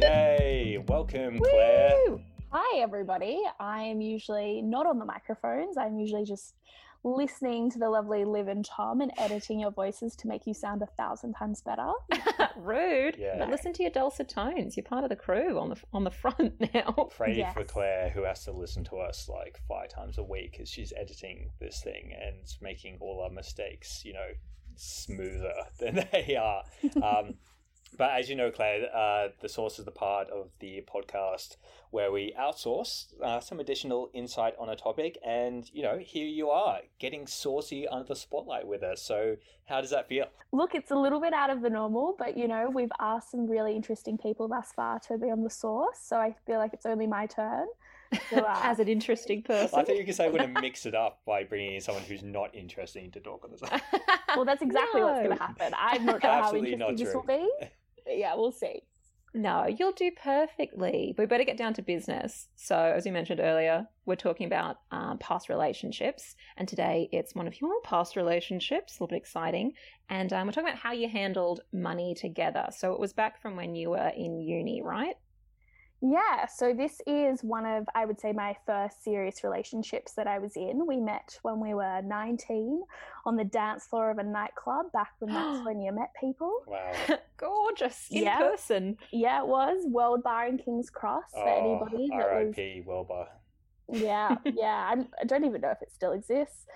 Yay! 0.03 0.85
Welcome, 0.87 1.39
Claire. 1.39 2.19
Hi, 2.51 2.81
everybody. 2.81 3.43
I 3.59 3.85
am 3.85 4.03
usually 4.03 4.61
not 4.61 4.85
on 4.85 4.99
the 4.99 5.07
microphones. 5.07 5.79
I'm 5.79 5.99
usually 5.99 6.27
just 6.27 6.57
listening 7.05 7.71
to 7.71 7.79
the 7.79 7.89
lovely 7.89 8.25
Liv 8.25 8.49
and 8.49 8.65
Tom 8.65 9.01
and 9.01 9.13
editing 9.19 9.59
your 9.59 9.71
voices 9.71 10.15
to 10.17 10.29
make 10.29 10.47
you 10.47 10.55
sound 10.55 10.83
a 10.83 10.87
thousand 10.87 11.35
times 11.35 11.61
better. 11.61 11.91
Rude. 12.57 13.17
Yeah. 13.19 13.39
But 13.39 13.51
listen 13.51 13.73
to 13.75 13.83
your 13.83 13.91
dulcet 13.91 14.29
tones. 14.29 14.77
You're 14.77 14.85
part 14.85 15.05
of 15.05 15.11
the 15.11 15.17
crew 15.17 15.59
on 15.59 15.71
the 15.71 15.77
on 15.93 16.05
the 16.05 16.11
front 16.11 16.55
now. 16.75 16.95
Afraid 17.11 17.47
for 17.53 17.65
Claire, 17.65 18.11
who 18.11 18.25
has 18.25 18.45
to 18.45 18.53
listen 18.53 18.85
to 18.85 18.97
us 18.97 19.29
like 19.29 19.61
five 19.69 19.89
times 19.89 20.19
a 20.19 20.23
week 20.23 20.59
as 20.61 20.69
she's 20.69 20.93
editing 20.97 21.51
this 21.61 21.81
thing 21.83 22.13
and 22.21 22.37
making 22.61 22.99
all 23.01 23.21
our 23.23 23.31
mistakes, 23.31 24.03
you 24.05 24.13
know, 24.13 24.29
smoother 24.77 25.53
than 25.79 26.07
they 26.13 26.37
are. 26.37 26.63
Um, 27.03 27.35
but 27.97 28.11
as 28.13 28.29
you 28.29 28.37
know, 28.37 28.51
Claire, 28.51 28.95
uh, 28.95 29.29
the 29.41 29.49
source 29.49 29.79
is 29.79 29.85
the 29.85 29.91
part 29.91 30.29
of 30.31 30.49
the 30.61 30.85
podcast 30.93 31.57
where 31.91 32.11
we 32.11 32.35
outsource 32.41 33.07
uh, 33.23 33.39
some 33.39 33.61
additional 33.61 34.09
insight 34.15 34.55
on 34.59 34.71
a 34.71 34.77
topic. 34.77 35.19
And, 35.25 35.69
you 35.73 35.83
know, 35.83 35.99
here 35.99 36.27
you 36.27 36.49
are 36.49 36.81
getting 36.99 37.27
saucy 37.27 37.87
under 37.87 38.09
the 38.09 38.17
spotlight 38.17 38.67
with 38.67 38.83
us. 38.83 39.03
So, 39.03 39.37
how 39.67 39.81
does 39.81 39.91
that 39.91 40.09
feel? 40.09 40.27
Look, 40.53 40.75
it's 40.75 40.91
a 40.91 40.97
little 40.97 41.21
bit 41.21 41.33
out 41.35 41.51
of 41.51 41.61
the 41.61 41.71
normal, 41.71 42.17
but 42.19 42.37
you 42.37 42.49
know, 42.49 42.71
we've 42.73 42.91
asked 42.99 43.31
some 43.31 43.47
really 43.47 43.77
interesting 43.77 44.19
people 44.19 44.49
thus 44.49 44.73
far 44.75 44.99
to 45.01 45.19
be 45.19 45.31
on 45.31 45.43
the 45.43 45.51
source, 45.51 45.99
so 46.03 46.17
I 46.17 46.35
feel 46.47 46.59
like 46.59 46.73
it's 46.73 46.85
only 46.85 47.07
my 47.07 47.27
turn. 47.27 47.67
to, 48.31 48.45
uh, 48.51 48.61
As 48.63 48.81
an 48.81 48.89
interesting 48.89 49.43
person. 49.43 49.79
I 49.79 49.85
think 49.85 49.99
you 49.99 50.05
could 50.05 50.15
say 50.15 50.29
we're 50.29 50.39
going 50.39 50.55
to 50.55 50.61
mix 50.61 50.85
it 50.85 50.95
up 50.95 51.21
by 51.27 51.45
bringing 51.45 51.75
in 51.75 51.81
someone 51.81 52.03
who's 52.05 52.23
not 52.23 52.55
interesting 52.55 53.11
to 53.13 53.21
talk 53.21 53.45
on 53.45 53.51
the 53.53 53.57
this. 53.57 54.01
well, 54.37 54.45
that's 54.45 54.63
exactly 54.63 55.03
what's 55.03 55.21
going 55.21 55.37
to 55.37 55.43
happen. 55.43 55.73
I'm 55.79 56.05
not 56.05 56.21
sure 56.21 56.31
how 56.31 56.55
interesting 56.55 56.79
not 56.79 56.97
this 56.97 57.15
will 57.15 57.23
be. 57.23 57.49
Yeah, 58.07 58.35
we'll 58.37 58.53
see. 58.53 58.83
No, 59.35 59.67
you'll 59.67 59.93
do 59.93 60.11
perfectly. 60.11 61.15
We 61.17 61.25
better 61.25 61.45
get 61.45 61.57
down 61.57 61.73
to 61.75 61.83
business. 61.83 62.49
So, 62.57 62.77
as 62.77 63.07
you 63.07 63.13
mentioned 63.13 63.41
earlier, 63.41 63.87
we're 64.05 64.15
talking 64.15 64.47
about 64.47 64.77
um, 64.91 65.17
past 65.19 65.49
relationships. 65.49 66.37
And 66.59 66.69
today 66.69 67.09
it's 67.13 67.35
one 67.35 67.47
of 67.47 67.59
your 67.59 67.81
past 67.81 68.15
relationships, 68.15 68.93
a 68.93 68.97
little 68.97 69.15
bit 69.15 69.23
exciting. 69.23 69.73
And 70.11 70.31
um, 70.35 70.47
we're 70.47 70.53
talking 70.53 70.69
about 70.69 70.81
how 70.81 70.93
you 70.93 71.09
handled 71.09 71.61
money 71.73 72.15
together. 72.15 72.67
So, 72.77 72.93
it 72.93 73.01
was 73.01 73.15
back 73.15 73.41
from 73.41 73.57
when 73.57 73.75
you 73.75 73.91
were 73.91 74.13
in 74.15 74.39
uni, 74.39 74.83
right? 74.83 75.17
Yeah, 76.05 76.47
so 76.47 76.75
this 76.75 77.01
is 77.07 77.45
one 77.45 77.65
of, 77.65 77.87
I 77.95 78.07
would 78.07 78.21
say, 78.21 78.33
my 78.33 78.57
first 78.67 79.05
serious 79.05 79.45
relationships 79.45 80.15
that 80.15 80.27
I 80.27 80.41
was 80.41 80.57
in. 80.57 80.85
We 80.85 80.99
met 80.99 81.39
when 81.43 81.61
we 81.61 81.75
were 81.75 82.03
19 82.03 82.83
on 83.25 83.37
the 83.37 83.45
dance 83.45 83.87
floor 83.87 84.11
of 84.11 84.19
a 84.19 84.25
nightclub 84.25 84.91
back 84.93 85.13
when 85.21 85.33
that's 85.33 85.61
when 85.65 85.81
you 85.81 85.93
met 85.93 86.11
people. 86.19 86.53
Wow. 86.67 86.93
Gorgeous 87.37 88.09
in 88.11 88.25
Yeah. 88.25 88.37
person. 88.39 88.97
Yeah, 89.13 89.43
it 89.43 89.47
was 89.47 89.85
World 89.87 90.25
Bar 90.25 90.49
in 90.49 90.59
King's 90.59 90.91
Cross 90.91 91.31
for 91.33 91.49
Oh, 91.49 91.57
anybody 91.59 92.09
that 92.09 92.17
was. 92.17 92.49
R.I.P. 92.49 92.83
Wilbur. 92.85 93.29
Yeah, 93.93 94.37
yeah. 94.45 94.89
I'm, 94.91 95.07
I 95.21 95.25
don't 95.25 95.45
even 95.45 95.61
know 95.61 95.71
if 95.71 95.83
it 95.83 95.93
still 95.95 96.13
exists. 96.13 96.67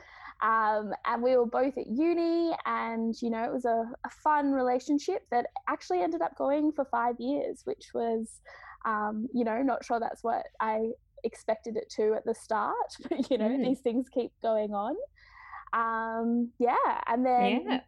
Um, 0.40 0.92
and 1.06 1.22
we 1.22 1.36
were 1.36 1.46
both 1.46 1.76
at 1.78 1.86
uni, 1.86 2.52
and 2.66 3.14
you 3.22 3.30
know, 3.30 3.42
it 3.42 3.52
was 3.52 3.64
a, 3.64 3.90
a 4.04 4.10
fun 4.22 4.52
relationship 4.52 5.22
that 5.30 5.46
actually 5.68 6.02
ended 6.02 6.20
up 6.20 6.36
going 6.36 6.72
for 6.72 6.84
five 6.84 7.16
years, 7.18 7.62
which 7.64 7.86
was, 7.94 8.40
um, 8.86 9.28
you 9.34 9.44
know, 9.44 9.60
not 9.62 9.84
sure 9.84 10.00
that's 10.00 10.22
what 10.24 10.46
I 10.60 10.90
expected 11.24 11.76
it 11.76 11.90
to 11.96 12.14
at 12.14 12.24
the 12.24 12.34
start. 12.34 12.74
But, 13.08 13.30
you 13.30 13.36
know, 13.38 13.48
Mm. 13.48 13.64
these 13.64 13.80
things 13.80 14.08
keep 14.08 14.32
going 14.42 14.72
on. 14.72 14.94
Um, 15.72 16.50
yeah. 16.58 17.00
And 17.06 17.24
then, 17.26 17.62
yeah. 17.68 17.80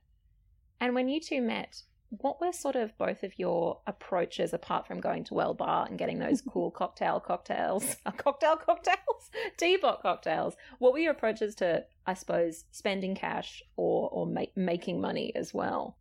And 0.80 0.94
when 0.94 1.08
you 1.08 1.20
two 1.20 1.42
met, 1.42 1.82
what 2.10 2.40
were 2.40 2.52
sort 2.52 2.74
of 2.74 2.96
both 2.96 3.22
of 3.22 3.38
your 3.38 3.80
approaches 3.86 4.54
apart 4.54 4.86
from 4.86 4.98
going 5.00 5.24
to 5.24 5.34
World 5.34 5.58
Bar 5.58 5.86
and 5.88 5.98
getting 5.98 6.18
those 6.18 6.40
cool 6.48 6.70
cocktail 6.70 7.20
cocktails, 7.20 7.96
uh, 8.06 8.10
cocktail 8.12 8.56
cocktails, 8.56 9.30
teapot 9.58 10.00
cocktails? 10.02 10.56
What 10.78 10.92
were 10.94 10.98
your 11.00 11.12
approaches 11.12 11.54
to, 11.56 11.84
I 12.06 12.14
suppose, 12.14 12.64
spending 12.70 13.14
cash 13.14 13.62
or 13.76 14.08
or 14.10 14.26
ma- 14.26 14.52
making 14.56 15.00
money 15.00 15.34
as 15.36 15.52
well? 15.52 15.97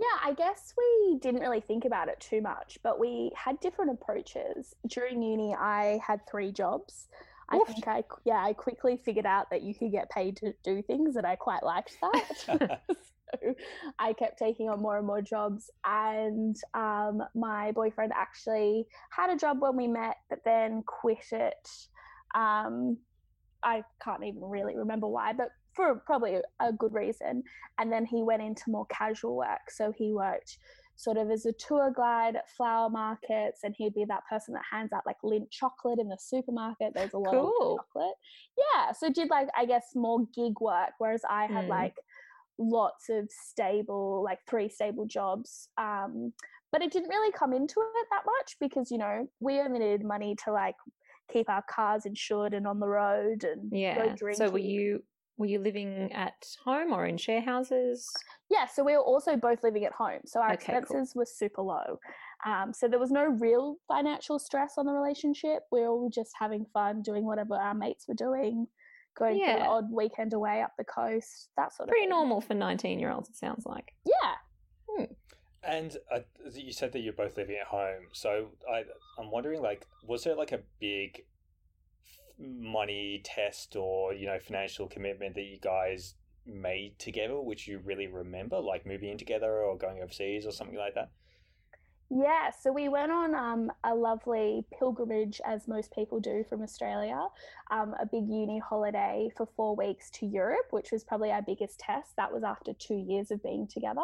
Yeah, 0.00 0.30
I 0.30 0.32
guess 0.32 0.72
we 0.78 1.18
didn't 1.20 1.42
really 1.42 1.60
think 1.60 1.84
about 1.84 2.08
it 2.08 2.18
too 2.20 2.40
much, 2.40 2.78
but 2.82 2.98
we 2.98 3.32
had 3.36 3.60
different 3.60 3.90
approaches. 3.90 4.74
During 4.86 5.22
uni, 5.22 5.54
I 5.54 6.00
had 6.06 6.20
three 6.26 6.52
jobs. 6.52 7.08
I 7.50 7.56
Oof. 7.56 7.66
think 7.66 7.86
I, 7.86 8.04
yeah, 8.24 8.42
I 8.42 8.54
quickly 8.54 8.96
figured 9.04 9.26
out 9.26 9.50
that 9.50 9.60
you 9.62 9.74
could 9.74 9.92
get 9.92 10.08
paid 10.08 10.36
to 10.38 10.54
do 10.64 10.80
things, 10.80 11.16
and 11.16 11.26
I 11.26 11.36
quite 11.36 11.62
liked 11.62 11.98
that. 12.00 12.80
so 12.88 13.54
I 13.98 14.14
kept 14.14 14.38
taking 14.38 14.70
on 14.70 14.80
more 14.80 14.96
and 14.96 15.06
more 15.06 15.20
jobs. 15.20 15.70
And 15.84 16.56
um, 16.72 17.22
my 17.34 17.72
boyfriend 17.72 18.12
actually 18.16 18.86
had 19.10 19.28
a 19.28 19.36
job 19.36 19.60
when 19.60 19.76
we 19.76 19.86
met, 19.86 20.16
but 20.30 20.38
then 20.46 20.82
quit 20.86 21.26
it. 21.32 21.68
Um, 22.34 22.96
I 23.62 23.84
can't 24.02 24.24
even 24.24 24.42
really 24.42 24.76
remember 24.76 25.08
why, 25.08 25.34
but 25.34 25.50
for 25.74 25.94
probably 26.06 26.38
a 26.60 26.72
good 26.72 26.92
reason. 26.92 27.42
And 27.78 27.92
then 27.92 28.04
he 28.04 28.22
went 28.22 28.42
into 28.42 28.64
more 28.68 28.86
casual 28.86 29.36
work. 29.36 29.70
So 29.70 29.92
he 29.96 30.12
worked 30.12 30.58
sort 30.96 31.16
of 31.16 31.30
as 31.30 31.46
a 31.46 31.52
tour 31.52 31.92
guide 31.96 32.36
at 32.36 32.50
flower 32.50 32.90
markets, 32.90 33.60
and 33.64 33.74
he'd 33.76 33.94
be 33.94 34.04
that 34.04 34.22
person 34.28 34.52
that 34.52 34.62
hands 34.70 34.92
out 34.92 35.06
like 35.06 35.16
Lindt 35.24 35.50
chocolate 35.50 35.98
in 35.98 36.08
the 36.08 36.18
supermarket. 36.20 36.92
There's 36.94 37.14
a 37.14 37.18
lot 37.18 37.34
of 37.34 37.52
Cool. 37.58 37.76
chocolate. 37.94 38.14
Yeah. 38.58 38.92
So 38.92 39.08
did 39.10 39.30
like, 39.30 39.48
I 39.56 39.64
guess, 39.64 39.86
more 39.94 40.26
gig 40.34 40.60
work, 40.60 40.90
whereas 40.98 41.22
I 41.28 41.46
had 41.46 41.64
Mm. 41.64 41.68
like 41.68 41.94
lots 42.58 43.08
of 43.08 43.30
stable, 43.30 44.22
like 44.22 44.40
three 44.46 44.68
stable 44.68 45.06
jobs. 45.06 45.70
Um, 45.78 46.34
but 46.70 46.82
it 46.82 46.92
didn't 46.92 47.08
really 47.08 47.32
come 47.32 47.54
into 47.54 47.80
it 47.80 48.06
that 48.10 48.24
much 48.26 48.56
because, 48.60 48.90
you 48.90 48.98
know, 48.98 49.26
we 49.40 49.58
only 49.58 49.78
needed 49.78 50.04
money 50.04 50.36
to 50.44 50.52
like 50.52 50.76
keep 51.32 51.48
our 51.48 51.62
cars 51.62 52.04
insured 52.04 52.52
and 52.52 52.66
on 52.66 52.78
the 52.78 52.86
road 52.86 53.44
and 53.44 53.70
go 53.70 53.78
Yeah. 53.78 54.14
drinking. 54.14 54.34
So 54.46 54.50
were 54.50 54.58
you 54.58 55.02
were 55.40 55.46
you 55.46 55.58
living 55.58 56.12
at 56.12 56.46
home 56.62 56.92
or 56.92 57.06
in 57.06 57.16
share 57.16 57.40
houses? 57.40 58.06
Yeah, 58.50 58.66
so 58.66 58.84
we 58.84 58.92
were 58.92 59.02
also 59.02 59.36
both 59.36 59.64
living 59.64 59.86
at 59.86 59.92
home, 59.92 60.20
so 60.26 60.40
our 60.40 60.52
Okay, 60.52 60.66
cool. 60.66 60.78
expenses 60.78 61.14
were 61.16 61.24
super 61.24 61.62
low. 61.62 61.98
Um, 62.44 62.74
so 62.74 62.88
there 62.88 62.98
was 62.98 63.10
no 63.10 63.24
real 63.24 63.76
financial 63.88 64.38
stress 64.38 64.74
on 64.76 64.84
the 64.84 64.92
relationship. 64.92 65.60
We 65.72 65.80
were 65.80 65.88
all 65.88 66.10
just 66.10 66.32
having 66.38 66.66
fun, 66.74 67.00
doing 67.02 67.24
whatever 67.24 67.54
our 67.54 67.74
mates 67.74 68.06
were 68.06 68.14
doing, 68.14 68.66
going 69.18 69.38
for 69.38 69.50
an 69.50 69.62
odd 69.62 69.90
weekend 69.90 70.34
away 70.34 70.60
up 70.60 70.72
the 70.76 70.84
coast, 70.84 71.48
that 71.56 71.72
sort 71.74 71.88
of 71.88 71.92
Pretty 71.92 72.06
normal 72.06 72.42
for 72.42 72.54
nineteen 72.54 73.00
year 73.00 73.10
olds. 73.10 73.30
It 73.30 73.36
sounds 73.36 73.64
like. 73.64 73.94
Yeah, 74.04 75.06
And 75.62 75.96
uh, 76.12 76.20
you 76.52 76.72
said 76.72 76.92
that 76.92 77.00
you're 77.00 77.12
both 77.14 77.36
living 77.38 77.56
at 77.56 77.66
home, 77.66 78.08
so 78.12 78.48
I, 78.70 78.84
I'm 79.18 79.30
wondering, 79.30 79.62
like, 79.62 79.86
was 80.06 80.24
there 80.24 80.34
like 80.34 80.52
a 80.52 80.60
big 80.80 81.24
money 82.40 83.20
test 83.24 83.76
or 83.76 84.14
you 84.14 84.26
know 84.26 84.38
financial 84.38 84.88
commitment 84.88 85.34
that 85.34 85.42
you 85.42 85.58
guys 85.58 86.14
made 86.46 86.98
together, 86.98 87.40
which 87.40 87.68
you 87.68 87.78
really 87.78 88.06
remember, 88.06 88.58
like 88.58 88.86
moving 88.86 89.10
in 89.10 89.18
together 89.18 89.52
or 89.62 89.76
going 89.76 90.02
overseas 90.02 90.46
or 90.46 90.52
something 90.52 90.78
like 90.78 90.94
that? 90.94 91.10
Yeah, 92.12 92.50
so 92.50 92.72
we 92.72 92.88
went 92.88 93.12
on 93.12 93.36
um, 93.36 93.70
a 93.84 93.94
lovely 93.94 94.64
pilgrimage, 94.76 95.40
as 95.46 95.68
most 95.68 95.94
people 95.94 96.18
do 96.18 96.44
from 96.48 96.60
Australia, 96.60 97.28
um, 97.70 97.94
a 98.00 98.04
big 98.04 98.28
uni 98.28 98.58
holiday 98.58 99.30
for 99.36 99.46
four 99.54 99.76
weeks 99.76 100.10
to 100.14 100.26
Europe, 100.26 100.66
which 100.70 100.90
was 100.90 101.04
probably 101.04 101.30
our 101.30 101.40
biggest 101.40 101.78
test. 101.78 102.16
That 102.16 102.32
was 102.32 102.42
after 102.42 102.72
two 102.72 102.96
years 102.96 103.30
of 103.30 103.40
being 103.44 103.68
together. 103.68 104.00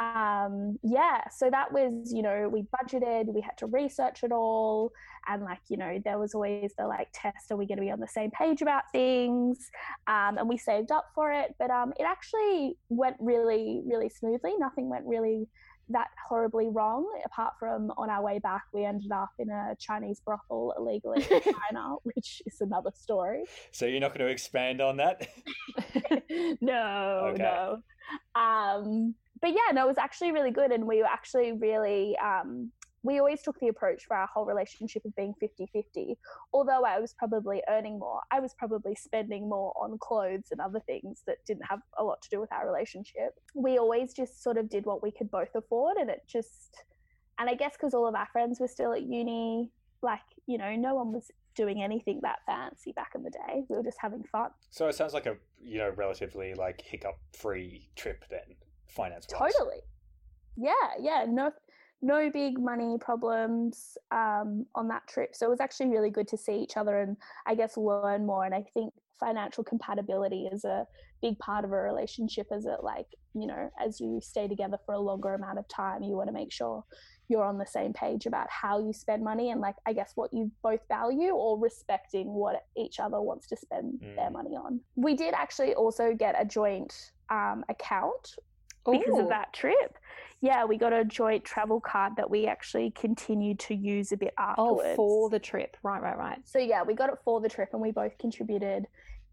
Um, 0.00 0.76
yeah, 0.82 1.28
so 1.28 1.50
that 1.50 1.72
was, 1.72 2.12
you 2.12 2.22
know, 2.22 2.48
we 2.48 2.66
budgeted, 2.82 3.32
we 3.32 3.40
had 3.40 3.56
to 3.58 3.66
research 3.66 4.24
it 4.24 4.32
all, 4.32 4.90
and 5.28 5.44
like, 5.44 5.60
you 5.68 5.76
know, 5.76 6.00
there 6.04 6.18
was 6.18 6.34
always 6.34 6.72
the 6.76 6.88
like 6.88 7.10
test: 7.12 7.52
are 7.52 7.56
we 7.56 7.64
going 7.66 7.78
to 7.78 7.84
be 7.84 7.92
on 7.92 8.00
the 8.00 8.08
same 8.08 8.32
page 8.32 8.60
about 8.60 8.90
things? 8.90 9.70
Um, 10.08 10.36
and 10.38 10.48
we 10.48 10.58
saved 10.58 10.90
up 10.90 11.10
for 11.14 11.30
it, 11.30 11.54
but 11.60 11.70
um, 11.70 11.92
it 11.96 12.02
actually 12.02 12.76
went 12.88 13.16
really, 13.20 13.82
really 13.86 14.08
smoothly. 14.08 14.54
Nothing 14.58 14.88
went 14.88 15.06
really 15.06 15.46
that 15.88 16.08
horribly 16.28 16.68
wrong 16.68 17.06
apart 17.24 17.52
from 17.58 17.90
on 17.96 18.08
our 18.08 18.22
way 18.22 18.38
back 18.38 18.62
we 18.72 18.84
ended 18.84 19.12
up 19.12 19.30
in 19.38 19.50
a 19.50 19.74
chinese 19.78 20.20
brothel 20.24 20.72
illegally 20.78 21.22
in 21.30 21.40
china 21.42 21.96
which 22.04 22.42
is 22.46 22.60
another 22.60 22.90
story 22.94 23.44
so 23.70 23.84
you're 23.86 24.00
not 24.00 24.14
going 24.14 24.26
to 24.26 24.32
expand 24.32 24.80
on 24.80 24.96
that? 24.96 25.28
no 26.60 27.32
Okay. 27.34 27.42
no 27.42 27.82
um 28.34 29.14
but 29.40 29.48
yeah 29.50 29.72
no 29.72 29.84
it 29.84 29.88
was 29.88 29.98
actually 29.98 30.32
really 30.32 30.50
good 30.50 30.72
and 30.72 30.86
we 30.86 30.98
were 30.98 31.06
actually 31.06 31.52
really 31.52 32.16
um 32.18 32.70
we 33.04 33.18
always 33.20 33.42
took 33.42 33.58
the 33.60 33.68
approach 33.68 34.06
for 34.06 34.16
our 34.16 34.26
whole 34.26 34.44
relationship 34.44 35.04
of 35.04 35.14
being 35.14 35.34
50-50 35.40 36.16
although 36.52 36.82
i 36.84 36.98
was 36.98 37.14
probably 37.14 37.62
earning 37.68 37.98
more 37.98 38.20
i 38.32 38.40
was 38.40 38.54
probably 38.54 38.94
spending 38.94 39.48
more 39.48 39.72
on 39.80 39.96
clothes 39.98 40.48
and 40.50 40.60
other 40.60 40.80
things 40.80 41.22
that 41.26 41.36
didn't 41.46 41.64
have 41.68 41.80
a 41.98 42.04
lot 42.04 42.20
to 42.22 42.28
do 42.30 42.40
with 42.40 42.52
our 42.52 42.66
relationship 42.66 43.34
we 43.54 43.78
always 43.78 44.12
just 44.12 44.42
sort 44.42 44.56
of 44.56 44.68
did 44.68 44.84
what 44.86 45.02
we 45.02 45.12
could 45.12 45.30
both 45.30 45.54
afford 45.54 45.96
and 45.98 46.10
it 46.10 46.22
just 46.26 46.84
and 47.38 47.48
i 47.48 47.54
guess 47.54 47.74
because 47.74 47.94
all 47.94 48.08
of 48.08 48.14
our 48.14 48.28
friends 48.32 48.58
were 48.58 48.68
still 48.68 48.92
at 48.92 49.02
uni 49.02 49.70
like 50.02 50.20
you 50.46 50.58
know 50.58 50.74
no 50.74 50.94
one 50.94 51.12
was 51.12 51.30
doing 51.54 51.82
anything 51.82 52.18
that 52.22 52.40
fancy 52.46 52.92
back 52.92 53.12
in 53.14 53.22
the 53.22 53.30
day 53.30 53.62
we 53.68 53.76
were 53.76 53.82
just 53.82 53.98
having 54.00 54.24
fun 54.24 54.50
So 54.70 54.88
it 54.88 54.94
sounds 54.94 55.14
like 55.14 55.26
a 55.26 55.36
you 55.62 55.78
know 55.78 55.92
relatively 55.96 56.54
like 56.54 56.80
hiccup 56.80 57.16
free 57.32 57.88
trip 57.96 58.24
then, 58.30 58.56
finance. 58.86 59.26
Totally. 59.26 59.80
Yeah, 60.56 60.72
yeah. 61.00 61.26
No 61.28 61.52
no 62.04 62.30
big 62.30 62.58
money 62.58 62.96
problems 63.00 63.96
um, 64.10 64.66
on 64.74 64.88
that 64.88 65.06
trip. 65.08 65.34
So 65.34 65.46
it 65.46 65.50
was 65.50 65.60
actually 65.60 65.88
really 65.88 66.10
good 66.10 66.28
to 66.28 66.36
see 66.36 66.56
each 66.56 66.76
other 66.76 67.00
and 67.00 67.16
I 67.46 67.54
guess 67.54 67.76
learn 67.76 68.26
more. 68.26 68.44
And 68.44 68.54
I 68.54 68.64
think 68.74 68.92
financial 69.18 69.64
compatibility 69.64 70.46
is 70.52 70.64
a 70.64 70.86
big 71.22 71.38
part 71.38 71.64
of 71.64 71.72
a 71.72 71.76
relationship 71.76 72.46
as 72.52 72.66
it 72.66 72.80
like, 72.82 73.06
you 73.34 73.46
know, 73.46 73.70
as 73.82 74.00
you 74.00 74.20
stay 74.22 74.46
together 74.46 74.76
for 74.84 74.94
a 74.94 75.00
longer 75.00 75.32
amount 75.34 75.58
of 75.58 75.66
time, 75.68 76.02
you 76.02 76.14
want 76.14 76.28
to 76.28 76.32
make 76.34 76.52
sure 76.52 76.84
you're 77.28 77.44
on 77.44 77.56
the 77.56 77.64
same 77.66 77.94
page 77.94 78.26
about 78.26 78.48
how 78.50 78.78
you 78.78 78.92
spend 78.92 79.24
money 79.24 79.50
and 79.50 79.60
like 79.62 79.76
I 79.86 79.94
guess 79.94 80.12
what 80.14 80.30
you 80.34 80.50
both 80.62 80.80
value 80.88 81.30
or 81.30 81.58
respecting 81.58 82.26
what 82.26 82.56
each 82.76 83.00
other 83.00 83.20
wants 83.22 83.46
to 83.48 83.56
spend 83.56 84.00
their 84.16 84.28
Mm. 84.28 84.32
money 84.32 84.56
on. 84.56 84.80
We 84.96 85.14
did 85.14 85.32
actually 85.32 85.74
also 85.74 86.12
get 86.12 86.34
a 86.38 86.44
joint 86.44 87.12
um, 87.30 87.64
account 87.70 88.34
because 88.90 89.14
Ooh. 89.14 89.20
of 89.20 89.28
that 89.28 89.52
trip. 89.52 89.96
Yeah, 90.40 90.64
we 90.66 90.76
got 90.76 90.92
a 90.92 91.04
joint 91.04 91.44
travel 91.44 91.80
card 91.80 92.14
that 92.16 92.28
we 92.28 92.46
actually 92.46 92.90
continued 92.90 93.58
to 93.60 93.74
use 93.74 94.12
a 94.12 94.16
bit 94.16 94.34
Oh, 94.38 94.78
afterwards. 94.80 94.96
for 94.96 95.30
the 95.30 95.38
trip. 95.38 95.76
Right, 95.82 96.02
right, 96.02 96.18
right. 96.18 96.38
So 96.44 96.58
yeah, 96.58 96.82
we 96.82 96.94
got 96.94 97.08
it 97.08 97.16
for 97.24 97.40
the 97.40 97.48
trip 97.48 97.70
and 97.72 97.80
we 97.80 97.92
both 97.92 98.18
contributed 98.18 98.86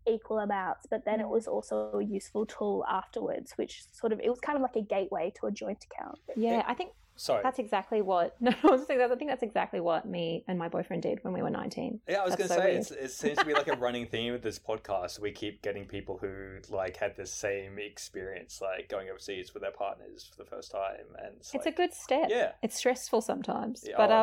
equal 0.07 0.39
amounts, 0.39 0.87
but 0.89 1.03
then 1.05 1.19
it 1.19 1.25
Mm. 1.25 1.29
was 1.31 1.47
also 1.47 1.91
a 1.99 2.03
useful 2.03 2.45
tool 2.45 2.85
afterwards, 2.89 3.51
which 3.57 3.83
sort 3.91 4.13
of 4.13 4.19
it 4.21 4.29
was 4.29 4.39
kind 4.39 4.55
of 4.55 4.61
like 4.61 4.75
a 4.77 4.81
gateway 4.81 5.31
to 5.39 5.47
a 5.47 5.51
joint 5.51 5.83
account. 5.91 6.17
Yeah, 6.37 6.63
I 6.65 6.73
think 6.73 6.91
Sorry. 7.15 7.43
that's 7.43 7.59
exactly 7.59 8.01
what. 8.01 8.35
No, 8.41 8.51
I 8.63 8.67
was 8.67 8.87
saying 8.87 8.99
that. 8.99 9.11
I 9.11 9.15
think 9.15 9.29
that's 9.29 9.43
exactly 9.43 9.79
what 9.79 10.05
me 10.07 10.43
and 10.47 10.57
my 10.57 10.67
boyfriend 10.69 11.03
did 11.03 11.19
when 11.23 11.33
we 11.33 11.41
were 11.41 11.49
nineteen. 11.49 11.99
Yeah, 12.07 12.21
I 12.21 12.25
was 12.25 12.35
going 12.35 12.47
to 12.49 12.53
so 12.55 12.59
say 12.59 12.75
it's, 12.75 12.91
it 12.91 13.11
seems 13.11 13.37
to 13.37 13.45
be 13.45 13.53
like 13.53 13.67
a 13.67 13.75
running 13.75 14.07
theme 14.07 14.33
with 14.33 14.41
this 14.41 14.57
podcast. 14.57 15.19
We 15.19 15.31
keep 15.31 15.61
getting 15.61 15.85
people 15.85 16.17
who 16.17 16.57
like 16.69 16.97
had 16.97 17.15
the 17.15 17.25
same 17.25 17.77
experience, 17.77 18.59
like 18.61 18.89
going 18.89 19.09
overseas 19.09 19.53
with 19.53 19.61
their 19.61 19.71
partners 19.71 20.29
for 20.31 20.43
the 20.43 20.49
first 20.49 20.71
time, 20.71 21.05
and 21.19 21.35
it's, 21.37 21.53
It's 21.53 21.65
like, 21.65 21.73
a 21.73 21.77
good 21.77 21.93
step. 21.93 22.27
yeah. 22.29 22.53
It's 22.63 22.75
stressful 22.77 23.21
sometimes, 23.21 23.85
Yeah, 23.87 23.95
but 23.97 24.11
oh, 24.11 24.21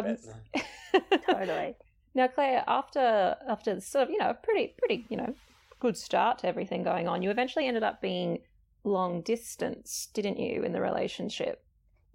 um. 0.55 1.03
Totally. 1.31 1.77
now, 2.15 2.27
Claire, 2.29 2.65
after 2.67 3.37
after 3.49 3.81
sort 3.81 4.05
of 4.05 4.11
you 4.11 4.19
know 4.19 4.31
a 4.31 4.35
pretty 4.35 4.75
pretty 4.79 5.05
you 5.09 5.17
know 5.17 5.35
good 5.81 5.97
start 5.97 6.39
to 6.41 6.49
everything 6.49 6.83
going 6.83 7.07
on, 7.07 7.23
you 7.23 7.31
eventually 7.31 7.67
ended 7.69 7.85
up 7.85 8.01
being 8.03 8.41
long 8.85 9.21
distance, 9.23 10.09
didn't 10.15 10.39
you, 10.39 10.63
in 10.65 10.73
the 10.73 10.81
relationship? 10.81 11.63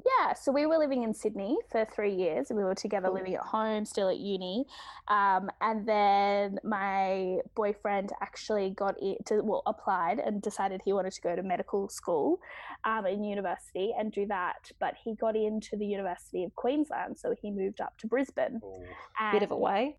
Yeah, 0.05 0.33
so 0.33 0.51
we 0.51 0.65
were 0.65 0.77
living 0.77 1.03
in 1.03 1.13
Sydney 1.13 1.57
for 1.71 1.85
three 1.85 2.13
years. 2.13 2.47
We 2.49 2.63
were 2.63 2.75
together 2.75 3.09
living 3.09 3.35
at 3.35 3.41
home, 3.41 3.85
still 3.85 4.09
at 4.09 4.17
uni. 4.17 4.65
Um, 5.07 5.49
and 5.61 5.87
then 5.87 6.59
my 6.63 7.37
boyfriend 7.55 8.11
actually 8.21 8.71
got 8.71 8.95
it 9.01 9.25
to, 9.27 9.41
well, 9.41 9.63
applied 9.65 10.19
and 10.19 10.41
decided 10.41 10.81
he 10.83 10.91
wanted 10.91 11.13
to 11.13 11.21
go 11.21 11.35
to 11.35 11.41
medical 11.43 11.87
school 11.87 12.39
um, 12.83 13.05
in 13.05 13.23
university 13.23 13.93
and 13.97 14.11
do 14.11 14.25
that. 14.27 14.69
But 14.79 14.95
he 15.01 15.15
got 15.15 15.37
into 15.37 15.77
the 15.77 15.85
University 15.85 16.43
of 16.43 16.53
Queensland, 16.55 17.17
so 17.17 17.33
he 17.41 17.49
moved 17.49 17.79
up 17.79 17.97
to 17.99 18.07
Brisbane. 18.07 18.59
Ooh. 18.61 19.31
Bit 19.31 19.43
of 19.43 19.51
a 19.51 19.57
way. 19.57 19.97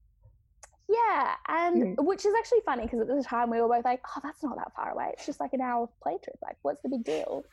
Yeah, 0.87 1.35
and 1.49 1.97
Mm. 1.97 2.05
which 2.05 2.27
is 2.27 2.35
actually 2.38 2.61
funny 2.67 2.83
because 2.83 3.01
at 3.01 3.07
the 3.07 3.23
time 3.23 3.49
we 3.49 3.59
were 3.59 3.69
both 3.69 3.87
like, 3.87 4.03
"Oh, 4.14 4.21
that's 4.23 4.43
not 4.43 4.57
that 4.57 4.75
far 4.77 4.90
away. 4.90 5.12
It's 5.14 5.25
just 5.25 5.40
like 5.40 5.55
an 5.55 5.62
hour 5.62 5.85
of 5.85 6.01
plane 6.01 6.19
trip. 6.23 6.37
Like, 6.43 6.59
what's 6.61 6.83
the 6.83 6.90
big 6.90 7.05
deal?" 7.05 7.45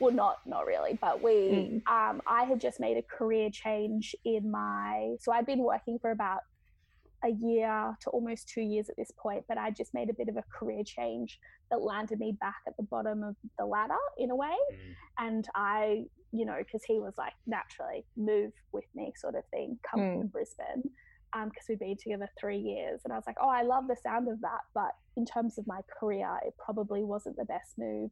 Well, 0.00 0.12
not 0.12 0.38
not 0.46 0.66
really, 0.66 0.98
but 1.00 1.22
we. 1.22 1.82
Um, 1.86 2.22
I 2.26 2.44
had 2.44 2.60
just 2.60 2.78
made 2.80 2.96
a 2.96 3.02
career 3.02 3.50
change 3.50 4.14
in 4.24 4.50
my. 4.50 5.16
So 5.20 5.32
I'd 5.32 5.46
been 5.46 5.60
working 5.62 5.98
for 5.98 6.10
about 6.10 6.40
a 7.24 7.30
year 7.30 7.96
to 8.00 8.10
almost 8.10 8.48
two 8.48 8.60
years 8.60 8.88
at 8.88 8.96
this 8.96 9.10
point, 9.20 9.44
but 9.48 9.58
I 9.58 9.70
just 9.70 9.92
made 9.92 10.08
a 10.08 10.14
bit 10.14 10.28
of 10.28 10.36
a 10.36 10.44
career 10.56 10.84
change 10.84 11.40
that 11.70 11.80
landed 11.82 12.20
me 12.20 12.36
back 12.40 12.54
at 12.66 12.76
the 12.76 12.84
bottom 12.84 13.24
of 13.24 13.34
the 13.58 13.66
ladder 13.66 13.94
in 14.18 14.30
a 14.30 14.36
way. 14.36 14.46
Mm. 14.72 14.94
And 15.18 15.48
I, 15.54 16.04
you 16.30 16.44
know, 16.46 16.58
because 16.58 16.84
he 16.84 17.00
was 17.00 17.14
like, 17.18 17.32
naturally, 17.46 18.04
move 18.16 18.52
with 18.72 18.84
me 18.94 19.12
sort 19.16 19.34
of 19.34 19.44
thing, 19.50 19.78
come 19.90 20.00
Mm. 20.00 20.20
to 20.22 20.26
Brisbane. 20.28 20.90
Because 21.32 21.66
we'd 21.68 21.78
been 21.80 21.96
together 21.96 22.26
three 22.40 22.56
years. 22.58 23.02
And 23.04 23.12
I 23.12 23.16
was 23.16 23.26
like, 23.26 23.36
oh, 23.38 23.50
I 23.50 23.62
love 23.62 23.86
the 23.86 23.96
sound 24.02 24.28
of 24.28 24.40
that. 24.40 24.60
But 24.72 24.92
in 25.16 25.26
terms 25.26 25.58
of 25.58 25.66
my 25.66 25.80
career, 26.00 26.38
it 26.46 26.54
probably 26.56 27.04
wasn't 27.04 27.36
the 27.36 27.44
best 27.44 27.76
move, 27.76 28.10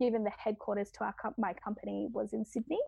given 0.00 0.24
the 0.24 0.32
headquarters 0.36 0.90
to 0.92 1.04
our 1.04 1.14
my 1.38 1.52
company 1.52 2.08
was 2.12 2.32
in 2.32 2.44
Sydney 2.44 2.80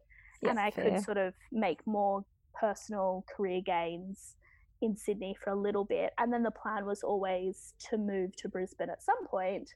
and 0.43 0.59
I 0.59 0.71
fair. 0.71 0.91
could 0.91 1.01
sort 1.05 1.19
of 1.19 1.35
make 1.53 1.87
more 1.87 2.25
personal 2.59 3.25
career 3.37 3.61
gains 3.65 4.37
in 4.81 4.97
Sydney 4.97 5.37
for 5.45 5.51
a 5.51 5.57
little 5.57 5.85
bit. 5.85 6.13
And 6.19 6.33
then 6.33 6.43
the 6.43 6.51
plan 6.51 6.85
was 6.87 7.03
always 7.05 7.75
to 7.91 7.97
move 7.99 8.35
to 8.39 8.49
Brisbane 8.49 8.91
at 8.91 9.03
some 9.03 9.25
point. 9.29 9.69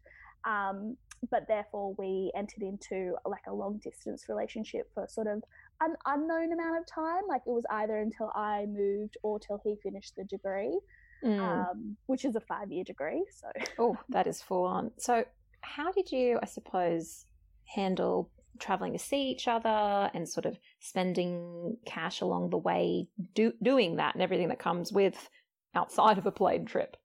Um, 0.44 0.96
but 1.30 1.46
therefore, 1.48 1.94
we 1.98 2.32
entered 2.36 2.62
into 2.62 3.14
like 3.24 3.46
a 3.48 3.54
long 3.54 3.78
distance 3.84 4.24
relationship 4.28 4.90
for 4.94 5.06
sort 5.08 5.28
of 5.28 5.42
an 5.80 5.94
unknown 6.06 6.52
amount 6.52 6.78
of 6.78 6.86
time. 6.86 7.22
Like 7.28 7.42
it 7.46 7.50
was 7.50 7.64
either 7.70 7.98
until 7.98 8.30
I 8.34 8.66
moved 8.68 9.16
or 9.22 9.38
till 9.38 9.60
he 9.62 9.76
finished 9.82 10.14
the 10.16 10.24
degree, 10.24 10.78
Mm. 11.24 11.40
um, 11.40 11.96
which 12.06 12.24
is 12.26 12.36
a 12.36 12.40
five 12.40 12.70
year 12.70 12.84
degree. 12.84 13.24
So 13.40 13.48
Oh, 13.78 13.96
that 14.10 14.26
is 14.32 14.42
full 14.42 14.64
on. 14.64 14.90
So, 14.98 15.24
how 15.62 15.90
did 15.90 16.12
you, 16.12 16.38
I 16.42 16.46
suppose, 16.46 17.25
handle 17.74 18.30
traveling 18.58 18.92
to 18.92 18.98
see 18.98 19.28
each 19.28 19.48
other 19.48 20.10
and 20.14 20.28
sort 20.28 20.46
of 20.46 20.58
spending 20.80 21.76
cash 21.84 22.20
along 22.20 22.50
the 22.50 22.56
way, 22.56 23.08
do, 23.34 23.52
doing 23.62 23.96
that 23.96 24.14
and 24.14 24.22
everything 24.22 24.48
that 24.48 24.58
comes 24.58 24.92
with 24.92 25.28
outside 25.74 26.18
of 26.18 26.26
a 26.26 26.32
plane 26.32 26.64
trip? 26.64 26.96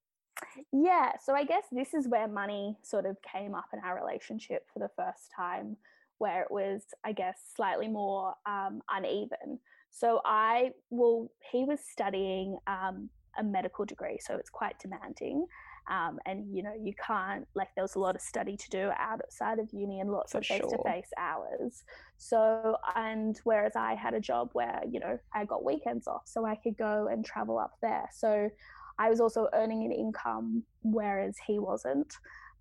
Yeah, 0.72 1.12
so 1.24 1.36
I 1.36 1.44
guess 1.44 1.64
this 1.72 1.94
is 1.94 2.08
where 2.08 2.28
money 2.28 2.78
sort 2.82 3.06
of 3.06 3.18
came 3.22 3.54
up 3.54 3.68
in 3.74 3.80
our 3.80 3.96
relationship 3.96 4.66
for 4.74 4.80
the 4.80 4.90
first 4.96 5.30
time, 5.36 5.76
where 6.18 6.42
it 6.42 6.52
was, 6.52 6.82
I 7.04 7.12
guess, 7.12 7.38
slightly 7.56 7.88
more 7.88 8.34
um, 8.46 8.82
uneven. 8.90 9.60
So 9.92 10.22
I, 10.24 10.72
well, 10.90 11.30
he 11.52 11.66
was 11.66 11.80
studying 11.82 12.58
um, 12.66 13.10
a 13.38 13.44
medical 13.44 13.86
degree, 13.86 14.20
so 14.26 14.36
it's 14.36 14.50
quite 14.50 14.80
demanding. 14.80 15.46
Um, 15.92 16.20
and 16.26 16.46
you 16.56 16.64
know, 16.64 16.74
you 16.82 16.94
can't 17.06 17.46
like 17.54 17.68
there 17.76 17.84
was 17.84 17.96
a 17.96 18.00
lot 18.00 18.16
of 18.16 18.22
study 18.22 18.56
to 18.56 18.70
do 18.70 18.92
outside 18.98 19.60
of 19.60 19.68
uni 19.74 20.00
and 20.00 20.10
lots 20.10 20.32
For 20.32 20.38
of 20.38 20.46
face 20.46 20.62
to 20.62 20.78
face 20.86 21.10
hours. 21.18 21.84
So, 22.18 22.78
and 22.96 23.40
whereas 23.44 23.76
I 23.76 23.96
had 23.96 24.14
a 24.14 24.22
job 24.22 24.52
where 24.54 24.82
you 24.90 25.02
know 25.02 25.20
I 25.36 25.44
got 25.44 25.66
weekends 25.66 26.08
off, 26.08 26.24
so 26.26 26.46
I 26.46 26.56
could 26.56 26.78
go 26.78 27.10
and 27.12 27.26
travel 27.26 27.60
up 27.60 27.74
there. 27.82 28.10
So 28.14 28.50
I 28.98 29.10
was 29.10 29.20
also 29.20 29.50
earning 29.54 29.84
an 29.84 29.92
income, 29.92 30.64
whereas 30.84 31.36
he 31.46 31.60
wasn't. 31.60 32.14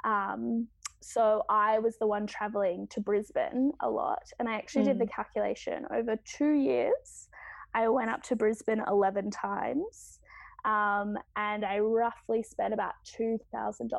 Um, 0.04 0.66
so 1.00 1.44
I 1.48 1.78
was 1.78 1.98
the 1.98 2.06
one 2.06 2.26
traveling 2.26 2.86
to 2.88 3.00
Brisbane 3.00 3.72
a 3.80 3.88
lot. 3.88 4.22
And 4.38 4.48
I 4.48 4.54
actually 4.54 4.84
did 4.84 4.98
the 4.98 5.06
calculation 5.06 5.86
over 5.90 6.16
two 6.24 6.52
years. 6.52 7.28
I 7.74 7.88
went 7.88 8.10
up 8.10 8.22
to 8.24 8.36
Brisbane 8.36 8.82
11 8.86 9.30
times. 9.30 10.18
Um, 10.64 11.16
and 11.36 11.64
I 11.64 11.78
roughly 11.78 12.42
spent 12.42 12.74
about 12.74 12.94
$2,000 13.18 13.90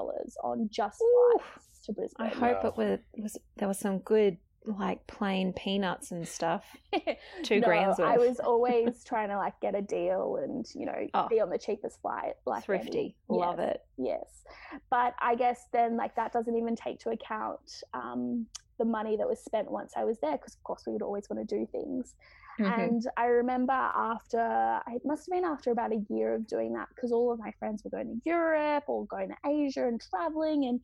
on 0.43 0.69
just 0.71 1.02
Ooh. 1.02 1.32
flights 1.39 1.80
to 1.86 1.93
Brisbane. 1.93 2.26
I 2.28 2.30
hope 2.30 2.63
Wow. 2.63 2.69
it 2.69 2.78
was, 2.78 3.00
was 3.17 3.38
there 3.58 3.67
was 3.67 3.80
some 3.80 4.00
good 4.00 4.38
like 4.65 5.08
plain 5.08 5.54
peanuts 5.54 6.12
and 6.12 6.28
stuff. 6.28 6.63
Two 7.43 7.62
no, 7.62 7.65
grand's 7.67 8.00
I 8.00 8.17
was 8.17 8.39
always 8.43 9.04
trying 9.04 9.30
to 9.30 9.38
like 9.38 9.60
get 9.60 9.74
a 9.74 9.82
deal 9.82 10.36
and, 10.43 10.67
you 10.76 10.86
know, 10.86 11.08
Oh. 11.15 11.28
be 11.28 11.39
on 11.41 11.50
the 11.50 11.58
cheapest 11.58 12.00
flight. 12.02 12.34
Like 12.45 12.58
any- 12.69 12.80
Thrifty, 12.80 13.15
love 13.28 13.58
Yes. 13.58 13.69
it. 13.69 13.82
Yes. 13.97 14.43
But 14.91 15.15
I 15.19 15.34
guess 15.34 15.65
then, 15.74 15.97
like, 15.97 16.15
that 16.15 16.32
doesn't 16.32 16.56
even 16.56 16.76
take 16.76 17.00
to 17.00 17.10
account 17.10 17.82
um, 17.95 18.45
the 18.78 18.86
money 18.86 19.17
that 19.17 19.28
was 19.28 19.39
spent 19.39 19.69
once 19.71 19.93
I 19.95 20.04
was 20.04 20.19
there, 20.19 20.34
because 20.38 20.54
of 20.54 20.63
course 20.63 20.84
we 20.86 20.93
would 20.93 21.02
always 21.02 21.28
want 21.30 21.47
to 21.47 21.56
do 21.58 21.65
things. 21.71 22.13
Mhm. 22.60 22.78
And 22.78 23.02
I 23.18 23.26
remember 23.26 23.74
after, 23.74 24.82
it 24.88 25.02
must 25.06 25.28
have 25.28 25.36
been 25.38 25.46
after 25.46 25.72
about 25.72 25.92
a 25.94 26.04
year 26.10 26.36
of 26.36 26.48
doing 26.48 26.74
that, 26.74 26.90
because 26.96 27.12
all 27.12 27.32
of 27.32 27.40
my 27.40 27.52
friends 27.60 27.84
were 27.84 27.92
going 27.92 28.08
to 28.08 28.22
Europe 28.30 28.86
or 28.88 29.06
going 29.08 29.30
to 29.30 29.38
Asia 29.50 29.88
and 29.88 30.00
traveling 30.02 30.66
and, 30.66 30.82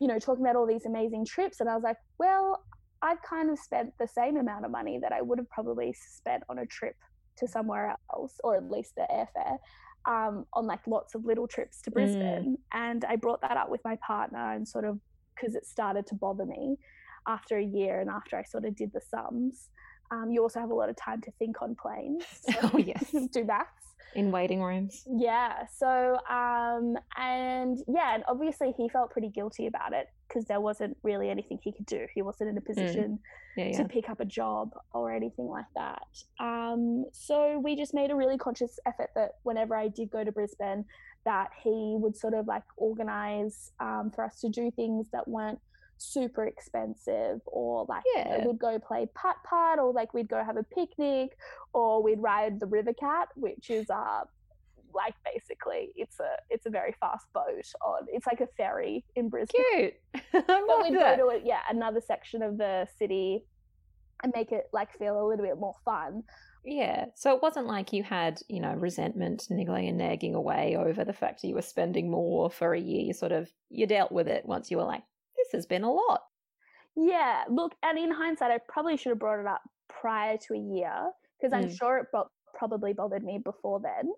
you 0.00 0.08
know, 0.08 0.18
talking 0.18 0.44
about 0.44 0.56
all 0.56 0.66
these 0.66 0.86
amazing 0.86 1.24
trips. 1.26 1.60
And 1.60 1.68
I 1.68 1.74
was 1.74 1.84
like, 1.84 1.98
well, 2.18 2.64
I've 3.02 3.22
kind 3.22 3.50
of 3.50 3.58
spent 3.58 3.94
the 3.98 4.08
same 4.08 4.36
amount 4.36 4.64
of 4.64 4.70
money 4.70 4.98
that 5.00 5.12
I 5.12 5.22
would 5.22 5.38
have 5.38 5.50
probably 5.50 5.92
spent 5.94 6.44
on 6.48 6.58
a 6.58 6.66
trip 6.66 6.96
to 7.38 7.48
somewhere 7.48 7.96
else, 8.14 8.34
or 8.44 8.56
at 8.56 8.70
least 8.70 8.94
the 8.96 9.06
airfare. 9.10 9.58
Um, 10.08 10.46
on 10.52 10.66
like 10.66 10.86
lots 10.86 11.16
of 11.16 11.24
little 11.24 11.48
trips 11.48 11.82
to 11.82 11.90
Brisbane. 11.90 12.58
And 12.72 13.04
I 13.04 13.16
brought 13.16 13.40
that 13.40 13.56
up 13.56 13.70
with 13.70 13.80
my 13.84 13.96
partner 14.06 14.52
and 14.52 14.68
sort 14.68 14.84
of 14.84 15.00
because 15.34 15.56
it 15.56 15.66
started 15.66 16.06
to 16.06 16.14
bother 16.14 16.46
me 16.46 16.76
after 17.26 17.58
a 17.58 17.64
year 17.64 18.00
and 18.00 18.08
after 18.08 18.36
I 18.38 18.44
sort 18.44 18.64
of 18.66 18.76
did 18.76 18.92
the 18.92 19.00
sums. 19.00 19.68
Um, 20.10 20.30
you 20.30 20.42
also 20.42 20.60
have 20.60 20.70
a 20.70 20.74
lot 20.74 20.88
of 20.88 20.96
time 20.96 21.20
to 21.22 21.30
think 21.32 21.62
on 21.62 21.74
planes. 21.74 22.24
so 22.42 22.52
Oh, 22.74 22.78
yes. 22.78 23.14
do 23.32 23.44
maths. 23.44 23.70
In 24.14 24.30
waiting 24.30 24.62
rooms. 24.62 25.06
Yeah. 25.06 25.66
So, 25.66 26.16
um, 26.30 26.96
and 27.18 27.78
yeah, 27.86 28.14
and 28.14 28.24
obviously 28.26 28.72
he 28.74 28.88
felt 28.88 29.10
pretty 29.10 29.28
guilty 29.28 29.66
about 29.66 29.92
it 29.92 30.08
because 30.26 30.46
there 30.46 30.60
wasn't 30.60 30.96
really 31.02 31.28
anything 31.28 31.58
he 31.62 31.70
could 31.70 31.84
do. 31.84 32.06
He 32.14 32.22
wasn't 32.22 32.48
in 32.48 32.56
a 32.56 32.62
position 32.62 33.18
Yeah, 33.56 33.76
to 33.76 33.84
pick 33.84 34.08
up 34.08 34.20
a 34.20 34.24
job 34.24 34.70
or 34.94 35.12
anything 35.12 35.48
like 35.48 35.66
that. 35.74 36.06
Um, 36.40 37.04
so 37.12 37.58
we 37.62 37.76
just 37.76 37.92
made 37.92 38.10
a 38.10 38.14
really 38.16 38.38
conscious 38.38 38.78
effort 38.86 39.10
that 39.16 39.32
whenever 39.42 39.76
I 39.76 39.88
did 39.88 40.10
go 40.10 40.24
to 40.24 40.32
Brisbane, 40.32 40.86
that 41.26 41.50
he 41.62 41.96
would 41.98 42.16
sort 42.16 42.32
of 42.32 42.46
like 42.46 42.62
organize 42.78 43.72
um, 43.80 44.10
for 44.14 44.24
us 44.24 44.40
to 44.40 44.48
do 44.48 44.70
things 44.70 45.08
that 45.12 45.28
weren't 45.28 45.58
super 45.98 46.44
expensive 46.44 47.40
or 47.46 47.86
like 47.88 48.02
you 48.14 48.24
know, 48.24 48.44
we'd 48.46 48.58
go 48.58 48.78
play 48.78 49.06
putt 49.14 49.36
putt 49.48 49.78
or 49.78 49.92
like 49.92 50.12
we'd 50.12 50.28
go 50.28 50.42
have 50.44 50.56
a 50.56 50.62
picnic 50.62 51.36
or 51.72 52.02
we'd 52.02 52.20
ride 52.20 52.60
the 52.60 52.66
river 52.66 52.92
cat 52.92 53.28
which 53.34 53.70
is 53.70 53.88
uh 53.90 54.20
like 54.94 55.14
basically 55.24 55.90
it's 55.94 56.18
a 56.20 56.36
it's 56.50 56.66
a 56.66 56.70
very 56.70 56.94
fast 56.98 57.26
boat 57.32 57.66
on 57.84 58.06
it's 58.08 58.26
like 58.26 58.40
a 58.40 58.46
ferry 58.56 59.04
in 59.14 59.28
Brisbane 59.28 59.62
Cute. 59.74 59.94
But 60.32 60.82
we'd 60.82 60.94
that. 60.98 61.18
go 61.18 61.28
to 61.30 61.36
it, 61.36 61.42
yeah, 61.44 61.60
another 61.70 62.00
section 62.00 62.42
of 62.42 62.58
the 62.58 62.86
city 62.98 63.44
and 64.22 64.32
make 64.34 64.52
it 64.52 64.68
like 64.72 64.96
feel 64.98 65.20
a 65.20 65.24
little 65.26 65.44
bit 65.44 65.58
more 65.58 65.74
fun. 65.84 66.22
Yeah. 66.64 67.06
So 67.14 67.34
it 67.34 67.42
wasn't 67.42 67.66
like 67.66 67.92
you 67.92 68.02
had, 68.02 68.40
you 68.48 68.60
know, 68.60 68.74
resentment 68.74 69.46
niggling 69.50 69.88
and 69.88 69.98
nagging 69.98 70.34
away 70.34 70.76
over 70.76 71.04
the 71.04 71.12
fact 71.12 71.42
that 71.42 71.48
you 71.48 71.54
were 71.54 71.62
spending 71.62 72.10
more 72.10 72.50
for 72.50 72.74
a 72.74 72.80
year. 72.80 73.02
You 73.02 73.12
sort 73.12 73.32
of 73.32 73.48
you 73.70 73.86
dealt 73.86 74.10
with 74.10 74.26
it 74.26 74.44
once 74.44 74.70
you 74.70 74.78
were 74.78 74.84
like, 74.84 75.02
this 75.36 75.48
has 75.52 75.66
been 75.66 75.84
a 75.84 75.92
lot. 75.92 76.22
Yeah, 76.96 77.44
look, 77.50 77.74
and 77.82 77.98
in 77.98 78.10
hindsight, 78.10 78.50
I 78.50 78.58
probably 78.68 78.96
should 78.96 79.10
have 79.10 79.18
brought 79.18 79.40
it 79.40 79.46
up 79.46 79.62
prior 79.88 80.36
to 80.38 80.54
a 80.54 80.58
year 80.58 81.10
because 81.38 81.52
I'm 81.52 81.68
Mm. 81.68 81.76
sure 81.76 81.98
it 81.98 82.06
bo- 82.12 82.30
probably 82.54 82.92
bothered 82.94 83.22
me 83.22 83.38
before 83.38 83.80
then. 83.80 84.12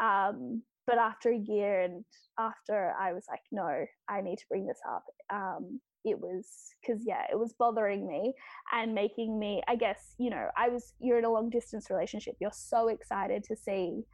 Um, 0.00 0.62
but 0.86 0.98
after 0.98 1.30
a 1.30 1.36
year 1.36 1.80
and 1.80 2.04
after 2.38 2.94
I 2.98 3.12
was 3.12 3.26
like, 3.28 3.42
no, 3.50 3.84
I 4.08 4.20
need 4.20 4.38
to 4.38 4.48
bring 4.48 4.66
this 4.66 4.80
up. 4.88 5.04
Um, 5.30 5.80
it 6.04 6.18
was 6.18 6.74
because 6.80 7.04
yeah, 7.04 7.24
it 7.30 7.38
was 7.38 7.52
bothering 7.54 8.06
me 8.06 8.34
and 8.72 8.94
making 8.94 9.38
me. 9.38 9.62
I 9.66 9.76
guess 9.76 10.14
you 10.18 10.30
know, 10.30 10.48
I 10.56 10.68
was. 10.68 10.94
You're 11.00 11.18
in 11.18 11.24
a 11.24 11.30
long 11.30 11.50
distance 11.50 11.90
relationship. 11.90 12.36
You're 12.40 12.52
so 12.52 12.88
excited 12.88 13.42
to 13.44 13.56
see 13.56 14.04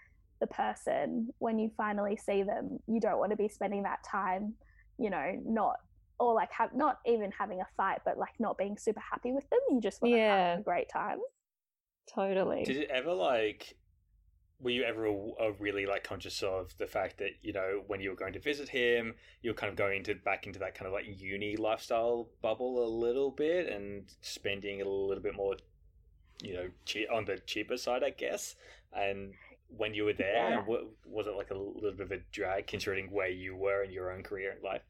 the 0.41 0.47
person 0.49 1.29
when 1.39 1.59
you 1.59 1.71
finally 1.77 2.17
see 2.17 2.43
them. 2.43 2.79
You 2.89 3.01
don't 3.01 3.19
want 3.19 3.31
to 3.31 3.37
be 3.37 3.49
spending 3.49 3.83
that 3.85 4.03
time, 4.03 4.55
you 4.99 5.11
know, 5.11 5.41
not 5.45 5.77
or 6.25 6.35
like 6.35 6.51
have 6.53 6.75
not 6.75 6.99
even 7.07 7.31
having 7.33 7.61
a 7.61 7.67
fight, 7.77 8.01
but 8.05 8.19
like 8.19 8.35
not 8.39 8.57
being 8.59 8.77
super 8.79 9.01
happy 9.01 9.33
with 9.33 9.49
them. 9.51 9.61
You 9.71 9.81
just 9.81 10.01
want 10.03 10.15
to 10.15 10.19
Yeah. 10.19 10.51
have 10.51 10.59
a 10.61 10.63
great 10.63 10.89
time. 10.89 11.19
Totally. 12.13 12.65
Did 12.65 12.77
it 12.77 12.91
ever 12.91 13.13
like? 13.13 13.77
Were 14.61 14.71
you 14.71 14.85
ever 14.85 15.09
uh, 15.09 15.53
really 15.59 15.85
like 15.85 16.05
conscious 16.05 16.43
of 16.43 16.77
the 16.79 16.87
fact 16.87 17.19
that 17.19 17.31
you 17.43 17.53
know 17.53 17.83
when 17.87 18.01
you 18.01 18.11
were 18.11 18.17
going 18.17 18.33
to 18.35 18.41
visit 18.41 18.69
him, 18.69 19.15
you 19.43 19.51
were 19.51 19.55
kind 19.55 19.71
of 19.71 19.77
going 19.77 19.99
into 19.99 20.15
back 20.15 20.47
into 20.47 20.59
that 20.61 20.75
kind 20.75 20.87
of 20.87 20.93
like 20.93 21.05
uni 21.07 21.57
lifestyle 21.57 22.29
bubble 22.41 22.85
a 22.85 22.89
little 22.89 23.31
bit 23.31 23.69
and 23.69 24.05
spending 24.21 24.81
a 24.81 24.85
little 24.89 25.23
bit 25.23 25.35
more, 25.35 25.57
you 26.43 26.55
know, 26.55 26.69
che- 26.87 27.07
on 27.09 27.25
the 27.25 27.39
cheaper 27.47 27.77
side, 27.77 28.03
I 28.05 28.11
guess. 28.11 28.55
And 28.93 29.35
when 29.69 29.93
you 29.93 30.05
were 30.05 30.13
there, 30.15 30.51
Yeah. 30.51 30.65
wa- 30.65 30.85
was 31.05 31.27
it 31.27 31.35
like 31.35 31.51
a 31.51 31.55
little 31.55 31.93
bit 31.93 32.01
of 32.07 32.13
a 32.13 32.19
drag 32.33 32.67
considering 32.67 33.11
where 33.11 33.29
you 33.29 33.57
were 33.57 33.83
in 33.83 33.91
your 33.91 34.13
own 34.13 34.23
career 34.23 34.53
and 34.53 34.63
life? 34.63 34.83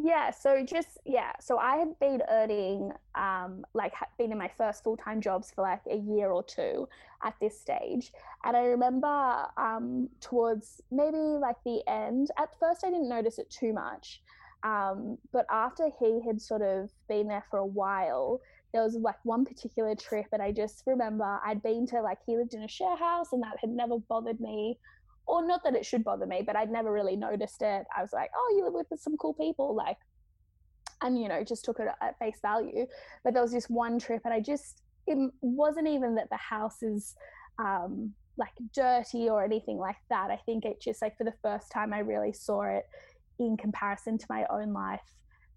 Yeah, 0.00 0.30
so 0.30 0.64
just 0.64 0.98
yeah, 1.04 1.32
so 1.40 1.58
I 1.58 1.76
had 1.76 1.98
been 1.98 2.22
earning 2.30 2.92
um 3.14 3.64
like 3.74 3.92
been 4.16 4.32
in 4.32 4.38
my 4.38 4.48
first 4.56 4.82
full-time 4.84 5.20
jobs 5.20 5.50
for 5.50 5.62
like 5.62 5.82
a 5.90 5.96
year 5.96 6.30
or 6.30 6.42
two 6.42 6.88
at 7.22 7.34
this 7.40 7.60
stage. 7.60 8.12
And 8.44 8.56
I 8.56 8.62
remember 8.64 9.46
um 9.56 10.08
towards 10.20 10.80
maybe 10.90 11.16
like 11.16 11.56
the 11.64 11.82
end, 11.86 12.30
at 12.38 12.58
first 12.58 12.84
I 12.84 12.90
didn't 12.90 13.08
notice 13.08 13.38
it 13.38 13.50
too 13.50 13.72
much. 13.74 14.22
Um, 14.62 15.18
but 15.32 15.44
after 15.50 15.90
he 15.98 16.22
had 16.24 16.40
sort 16.40 16.62
of 16.62 16.90
been 17.08 17.26
there 17.28 17.44
for 17.50 17.58
a 17.58 17.66
while, 17.66 18.40
there 18.72 18.82
was 18.82 18.94
like 18.94 19.16
one 19.24 19.44
particular 19.44 19.94
trip 19.94 20.26
and 20.32 20.40
I 20.40 20.52
just 20.52 20.84
remember 20.86 21.38
I'd 21.44 21.62
been 21.62 21.86
to 21.88 22.00
like 22.00 22.18
he 22.24 22.36
lived 22.36 22.54
in 22.54 22.62
a 22.62 22.68
share 22.68 22.96
house 22.96 23.32
and 23.32 23.42
that 23.42 23.58
had 23.60 23.70
never 23.70 23.98
bothered 23.98 24.40
me 24.40 24.78
or 25.26 25.46
not 25.46 25.62
that 25.64 25.74
it 25.74 25.86
should 25.86 26.04
bother 26.04 26.26
me, 26.26 26.42
but 26.44 26.56
I'd 26.56 26.70
never 26.70 26.92
really 26.92 27.16
noticed 27.16 27.62
it. 27.62 27.84
I 27.96 28.02
was 28.02 28.12
like, 28.12 28.30
oh, 28.36 28.54
you 28.56 28.64
live 28.64 28.86
with 28.90 29.00
some 29.00 29.16
cool 29.16 29.34
people, 29.34 29.74
like, 29.74 29.98
and 31.00 31.20
you 31.20 31.28
know, 31.28 31.42
just 31.44 31.64
took 31.64 31.80
it 31.80 31.88
at 32.00 32.18
face 32.18 32.38
value. 32.42 32.86
But 33.24 33.34
there 33.34 33.42
was 33.42 33.52
just 33.52 33.70
one 33.70 33.98
trip, 33.98 34.22
and 34.24 34.34
I 34.34 34.40
just 34.40 34.82
it 35.06 35.18
wasn't 35.40 35.88
even 35.88 36.14
that 36.14 36.30
the 36.30 36.36
house 36.36 36.82
is 36.82 37.14
um, 37.58 38.12
like 38.36 38.52
dirty 38.74 39.28
or 39.28 39.44
anything 39.44 39.78
like 39.78 39.96
that. 40.10 40.30
I 40.30 40.36
think 40.46 40.64
it 40.64 40.80
just 40.80 41.02
like 41.02 41.16
for 41.16 41.24
the 41.24 41.34
first 41.42 41.70
time 41.72 41.92
I 41.92 42.00
really 42.00 42.32
saw 42.32 42.62
it 42.62 42.84
in 43.38 43.56
comparison 43.56 44.18
to 44.18 44.26
my 44.28 44.44
own 44.50 44.72
life 44.72 45.00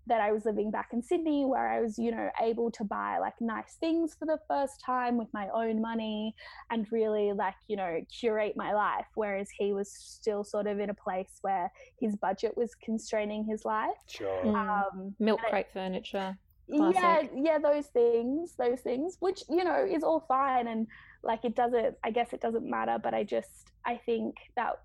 that 0.07 0.21
I 0.21 0.31
was 0.31 0.45
living 0.45 0.71
back 0.71 0.89
in 0.93 1.01
Sydney 1.01 1.45
where 1.45 1.67
I 1.67 1.81
was, 1.81 1.97
you 1.97 2.11
know, 2.11 2.29
able 2.41 2.69
to 2.71 2.83
buy 2.83 3.17
like 3.19 3.33
nice 3.39 3.75
things 3.79 4.15
for 4.17 4.25
the 4.25 4.39
first 4.47 4.81
time 4.85 5.17
with 5.17 5.27
my 5.33 5.47
own 5.53 5.81
money 5.81 6.35
and 6.69 6.85
really 6.91 7.33
like, 7.33 7.55
you 7.67 7.75
know, 7.75 8.01
curate 8.19 8.53
my 8.55 8.73
life. 8.73 9.05
Whereas 9.15 9.49
he 9.57 9.73
was 9.73 9.91
still 9.91 10.43
sort 10.43 10.67
of 10.67 10.79
in 10.79 10.89
a 10.89 10.93
place 10.93 11.39
where 11.41 11.71
his 11.99 12.15
budget 12.15 12.55
was 12.55 12.75
constraining 12.75 13.45
his 13.45 13.65
life. 13.65 13.97
Sure. 14.07 14.43
Mm. 14.45 14.55
Um, 14.55 15.15
Milk 15.19 15.39
and 15.39 15.47
I- 15.47 15.49
crate 15.49 15.71
furniture. 15.73 16.37
yeah 16.67 17.21
yeah 17.35 17.59
those 17.59 17.85
things 17.87 18.55
those 18.57 18.79
things 18.81 19.17
which 19.19 19.43
you 19.51 19.63
know 19.63 19.85
is 19.85 20.01
all 20.01 20.25
fine 20.27 20.67
and 20.67 20.87
like 21.21 21.45
it 21.45 21.55
doesn't 21.55 21.95
i 22.03 22.09
guess 22.09 22.33
it 22.33 22.41
doesn't 22.41 22.67
matter 22.67 22.97
but 23.03 23.13
i 23.13 23.23
just 23.23 23.69
i 23.85 23.95
think 24.07 24.33
that 24.55 24.79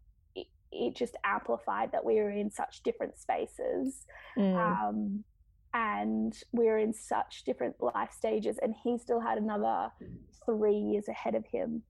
it, 0.72 0.76
it 0.86 0.94
just 0.96 1.16
amplified 1.24 1.92
that 1.92 2.04
we 2.04 2.14
were 2.16 2.30
in 2.30 2.50
such 2.50 2.82
different 2.82 3.18
spaces 3.18 4.06
Mm. 4.36 4.56
um 4.56 5.24
and 5.72 6.34
we 6.52 6.66
were 6.66 6.78
in 6.78 6.92
such 6.92 7.44
different 7.44 7.76
life 7.80 8.12
stages 8.12 8.58
and 8.62 8.74
he 8.82 8.98
still 8.98 9.20
had 9.20 9.38
another 9.38 9.90
three 10.44 10.76
years 10.76 11.06
ahead 11.08 11.34
of 11.34 11.44
him 11.46 11.82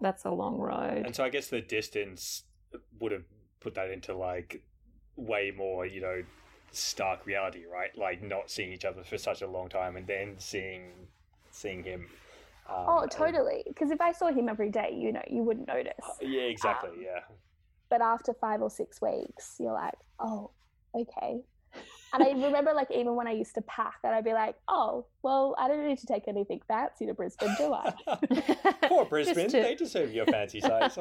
That's 0.00 0.24
a 0.24 0.30
long 0.30 0.58
road. 0.58 1.04
And 1.06 1.14
so 1.14 1.22
I 1.24 1.28
guess 1.30 1.48
the 1.48 1.60
distance 1.60 2.44
would 2.98 3.12
have 3.12 3.24
put 3.60 3.74
that 3.74 3.90
into 3.90 4.14
like 4.14 4.62
way 5.16 5.52
more, 5.56 5.86
you 5.86 6.00
know, 6.00 6.22
stark 6.72 7.24
reality, 7.24 7.64
right? 7.70 7.96
Like 7.96 8.22
not 8.22 8.50
seeing 8.50 8.72
each 8.72 8.84
other 8.84 9.02
for 9.04 9.16
such 9.18 9.42
a 9.42 9.46
long 9.46 9.68
time 9.68 9.96
and 9.96 10.06
then 10.06 10.34
seeing 10.38 10.90
seeing 11.52 11.84
him. 11.84 12.06
Um, 12.68 12.84
oh 12.88 13.06
totally 13.10 13.62
because 13.66 13.90
if 13.90 14.00
i 14.00 14.12
saw 14.12 14.28
him 14.32 14.48
every 14.48 14.70
day 14.70 14.90
you 14.96 15.10
know 15.12 15.20
you 15.28 15.42
wouldn't 15.42 15.66
notice 15.66 16.06
yeah, 16.20 16.42
exactly. 16.42 16.90
Um, 16.90 17.02
yeah. 17.02 17.20
But 17.92 18.00
after 18.00 18.32
five 18.32 18.62
or 18.62 18.70
six 18.70 19.02
weeks, 19.02 19.56
you're 19.60 19.74
like, 19.74 19.92
oh, 20.18 20.50
okay. 20.94 21.42
And 22.14 22.22
I 22.22 22.30
remember, 22.30 22.72
like, 22.74 22.90
even 22.90 23.14
when 23.16 23.26
I 23.26 23.32
used 23.32 23.54
to 23.56 23.60
pack, 23.62 23.96
that 24.02 24.14
I'd 24.14 24.24
be 24.24 24.32
like, 24.32 24.54
oh, 24.68 25.04
well, 25.22 25.54
I 25.58 25.68
don't 25.68 25.86
need 25.86 25.98
to 25.98 26.06
take 26.06 26.26
anything 26.26 26.60
fancy 26.66 27.04
to 27.04 27.12
Brisbane, 27.12 27.54
do 27.58 27.74
I? 27.74 27.92
Poor 28.88 29.04
Brisbane, 29.04 29.48
to- 29.50 29.60
they 29.60 29.74
deserve 29.74 30.10
your 30.14 30.24
fancy 30.24 30.60
size. 30.60 30.98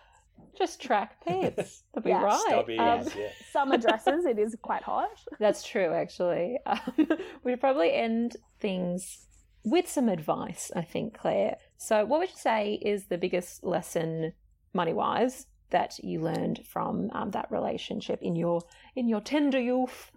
Just 0.58 0.80
track 0.80 1.22
pants. 1.26 1.82
That'd 1.94 2.04
be 2.04 2.10
Yeah. 2.10 2.22
right. 2.22 2.40
Stubby, 2.48 2.78
Um, 2.78 3.06
yeah. 3.16 3.28
Summer 3.52 3.76
dresses, 3.76 4.24
it 4.24 4.38
is 4.38 4.56
quite 4.62 4.82
hot. 4.82 5.08
That's 5.38 5.62
true, 5.62 5.92
actually. 5.92 6.58
Um, 6.66 7.08
we'd 7.44 7.60
probably 7.60 7.92
end 7.92 8.36
things 8.60 9.26
with 9.64 9.88
some 9.88 10.08
advice, 10.08 10.70
I 10.74 10.82
think, 10.82 11.18
Claire. 11.18 11.56
So, 11.78 12.04
what 12.04 12.20
would 12.20 12.30
you 12.30 12.36
say 12.36 12.74
is 12.82 13.06
the 13.06 13.16
biggest 13.18 13.62
lesson, 13.64 14.32
money 14.74 14.92
wise, 14.92 15.46
that 15.70 15.98
you 16.02 16.20
learned 16.20 16.64
from 16.66 17.10
um, 17.12 17.30
that 17.32 17.50
relationship 17.50 18.20
in 18.22 18.36
your 18.36 18.62
in 18.96 19.08
your 19.08 19.20
tender 19.20 19.60
youth? 19.60 20.10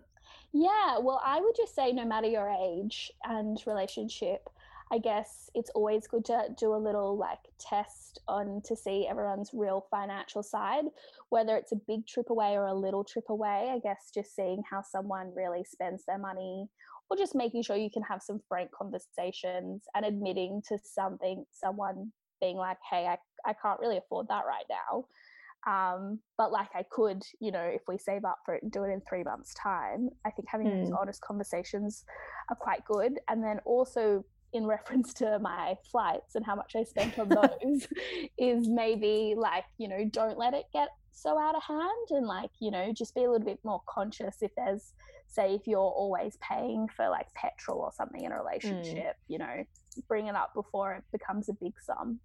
Yeah, 0.54 1.00
well, 1.00 1.20
I 1.26 1.42
would 1.42 1.56
just 1.56 1.74
say 1.74 1.92
no 1.92 2.06
matter 2.06 2.28
your 2.28 2.48
age 2.50 3.12
and 3.24 3.58
relationship, 3.66 4.50
I 4.92 5.00
guess 5.00 5.50
it's 5.56 5.72
always 5.72 6.06
good 6.06 6.26
to 6.26 6.50
do 6.56 6.76
a 6.76 6.78
little 6.78 7.18
like 7.18 7.40
test 7.60 8.20
on 8.28 8.62
to 8.66 8.76
see 8.76 9.08
everyone's 9.08 9.50
real 9.52 9.88
financial 9.90 10.44
side, 10.44 10.86
whether 11.30 11.58
it's 11.58 11.72
a 11.72 11.82
big 11.88 12.06
trip 12.06 12.30
away 12.30 12.54
or 12.54 12.68
a 12.68 12.74
little 12.74 13.04
trip 13.04 13.26
away. 13.30 13.72
I 13.74 13.80
guess 13.80 14.12
just 14.14 14.36
seeing 14.36 14.62
how 14.70 14.84
someone 14.84 15.34
really 15.36 15.64
spends 15.64 16.06
their 16.06 16.20
money 16.20 16.68
or 17.10 17.18
just 17.18 17.34
making 17.34 17.64
sure 17.64 17.76
you 17.76 17.90
can 17.90 18.04
have 18.04 18.22
some 18.22 18.40
frank 18.48 18.70
conversations 18.72 19.86
and 19.96 20.06
admitting 20.06 20.62
to 20.68 20.78
something, 20.84 21.46
someone 21.52 22.12
being 22.40 22.58
like, 22.58 22.78
hey, 22.88 23.08
I, 23.08 23.18
I 23.50 23.54
can't 23.54 23.80
really 23.80 23.98
afford 23.98 24.28
that 24.28 24.44
right 24.46 24.66
now 24.70 25.06
um, 25.66 26.20
but 26.38 26.52
like 26.52 26.70
I 26.76 26.84
could, 26.92 27.24
you 27.40 27.52
know, 27.52 27.64
if 27.64 27.82
we 27.88 27.98
save 27.98 28.26
up 28.26 28.40
for 28.46 28.56
it 28.56 28.64
and 28.64 28.72
do 28.72 28.84
it 28.84 28.92
in 28.92 29.02
three 29.08 29.24
months' 29.24 29.54
time, 29.54 30.10
I 30.26 30.32
think 30.32 30.48
having 30.50 30.70
those 30.70 30.90
Mm. 30.92 31.00
honest 31.00 31.22
conversations 31.22 32.04
are 32.50 32.56
quite 32.56 32.84
good. 32.86 33.20
And 33.30 33.44
then 33.44 33.60
also 33.66 34.24
in 34.52 34.66
reference 34.66 35.14
to 35.22 35.40
my 35.40 35.76
flights 35.92 36.36
and 36.36 36.46
how 36.46 36.56
much 36.56 36.74
I 36.76 36.84
spent 36.84 37.18
on 37.18 37.30
those, 37.62 37.88
is 38.38 38.68
maybe 38.68 39.36
like, 39.38 39.66
you 39.78 39.88
know, 39.88 40.06
don't 40.12 40.38
let 40.38 40.54
it 40.54 40.66
get 40.74 40.90
so 41.12 41.40
out 41.40 41.56
of 41.56 41.64
hand 41.64 42.08
and 42.10 42.26
like, 42.28 42.50
you 42.60 42.72
know, 42.72 42.92
just 42.92 43.16
be 43.16 43.24
a 43.24 43.32
little 43.32 43.46
bit 43.46 43.60
more 43.64 43.82
conscious 43.88 44.38
if 44.42 44.52
there's 44.58 44.94
say 45.28 45.56
if 45.56 45.66
you're 45.66 45.80
always 45.80 46.38
paying 46.48 46.88
for 46.96 47.10
like 47.10 47.28
petrol 47.34 47.80
or 47.80 47.92
something 47.92 48.24
in 48.24 48.32
a 48.32 48.38
relationship, 48.38 49.16
you 49.28 49.38
know, 49.40 49.64
bring 50.08 50.28
it 50.28 50.36
up 50.36 50.52
before 50.54 50.94
it 50.94 51.04
becomes 51.12 51.50
a 51.50 51.54
big 51.54 51.74
sum. 51.84 52.20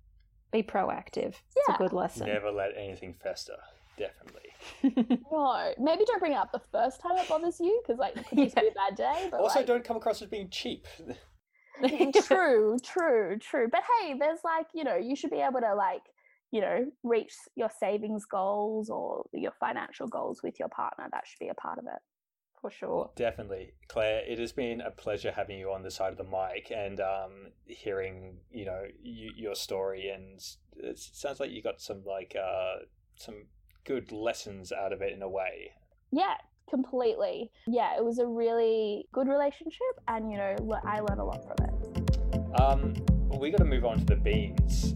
Be 0.50 0.62
proactive. 0.62 1.34
It's 1.56 1.68
a 1.68 1.76
good 1.76 1.92
lesson. 1.92 2.26
Never 2.26 2.50
let 2.50 2.70
anything 2.76 3.14
fester. 3.22 3.56
Definitely. 3.98 4.42
No, 5.30 5.72
maybe 5.78 6.04
don't 6.04 6.18
bring 6.18 6.32
it 6.32 6.36
up 6.36 6.52
the 6.52 6.60
first 6.72 7.00
time 7.00 7.16
it 7.16 7.28
bothers 7.28 7.60
you 7.60 7.80
because 7.82 7.98
like 7.98 8.16
it 8.16 8.26
could 8.28 8.38
just 8.38 8.56
be 8.56 8.68
a 8.68 8.72
bad 8.72 8.96
day. 8.96 9.28
But 9.30 9.40
also, 9.40 9.60
like, 9.60 9.66
don't 9.66 9.84
come 9.84 9.96
across 9.96 10.20
as 10.22 10.28
being 10.28 10.48
cheap. 10.50 10.86
Mm, 11.82 12.12
true, 12.26 12.76
true, 12.82 13.38
true. 13.38 13.68
But 13.70 13.82
hey, 14.00 14.14
there's 14.18 14.40
like 14.44 14.66
you 14.74 14.84
know 14.84 14.96
you 14.96 15.14
should 15.14 15.30
be 15.30 15.36
able 15.38 15.60
to 15.60 15.74
like 15.74 16.02
you 16.50 16.60
know 16.60 16.86
reach 17.04 17.32
your 17.54 17.70
savings 17.78 18.24
goals 18.24 18.90
or 18.90 19.26
your 19.32 19.52
financial 19.60 20.08
goals 20.08 20.42
with 20.42 20.58
your 20.58 20.68
partner. 20.68 21.06
That 21.12 21.24
should 21.26 21.38
be 21.38 21.48
a 21.48 21.54
part 21.54 21.78
of 21.78 21.84
it. 21.84 22.00
For 22.60 22.70
sure. 22.70 23.10
Definitely, 23.14 23.72
Claire. 23.86 24.22
It 24.26 24.38
has 24.38 24.52
been 24.52 24.80
a 24.80 24.90
pleasure 24.90 25.30
having 25.30 25.58
you 25.58 25.70
on 25.70 25.82
the 25.82 25.90
side 25.90 26.12
of 26.12 26.18
the 26.18 26.24
mic 26.24 26.72
and 26.74 27.00
um, 27.00 27.52
hearing, 27.66 28.38
you 28.50 28.64
know, 28.64 28.82
you, 29.00 29.30
your 29.36 29.54
story. 29.54 30.08
And 30.08 30.40
it 30.76 30.98
sounds 30.98 31.38
like 31.38 31.50
you 31.50 31.62
got 31.62 31.80
some 31.80 32.02
like 32.04 32.34
uh, 32.36 32.84
some 33.16 33.46
good 33.84 34.10
lessons 34.10 34.72
out 34.72 34.92
of 34.92 35.02
it 35.02 35.12
in 35.12 35.22
a 35.22 35.28
way. 35.28 35.72
Yeah, 36.10 36.34
completely. 36.68 37.50
Yeah, 37.66 37.96
it 37.96 38.04
was 38.04 38.18
a 38.18 38.26
really 38.26 39.06
good 39.12 39.28
relationship, 39.28 39.94
and 40.08 40.30
you 40.30 40.38
know 40.38 40.56
I 40.84 41.00
learned 41.00 41.20
a 41.20 41.24
lot 41.24 41.44
from 41.44 41.66
it. 41.66 42.60
Um, 42.60 42.94
we 43.38 43.50
got 43.50 43.58
to 43.58 43.64
move 43.64 43.84
on 43.84 43.98
to 43.98 44.04
the 44.04 44.16
beans. 44.16 44.94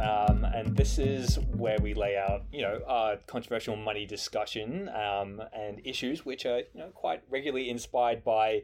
Um, 0.00 0.37
and 0.58 0.76
this 0.76 0.98
is 0.98 1.38
where 1.52 1.78
we 1.80 1.94
lay 1.94 2.16
out, 2.16 2.42
you 2.52 2.62
know, 2.62 2.80
our 2.86 3.16
controversial 3.26 3.76
money 3.76 4.04
discussion 4.06 4.88
um, 4.88 5.40
and 5.52 5.80
issues, 5.84 6.24
which 6.24 6.46
are, 6.46 6.58
you 6.58 6.80
know, 6.80 6.88
quite 6.94 7.22
regularly 7.30 7.70
inspired 7.70 8.24
by 8.24 8.62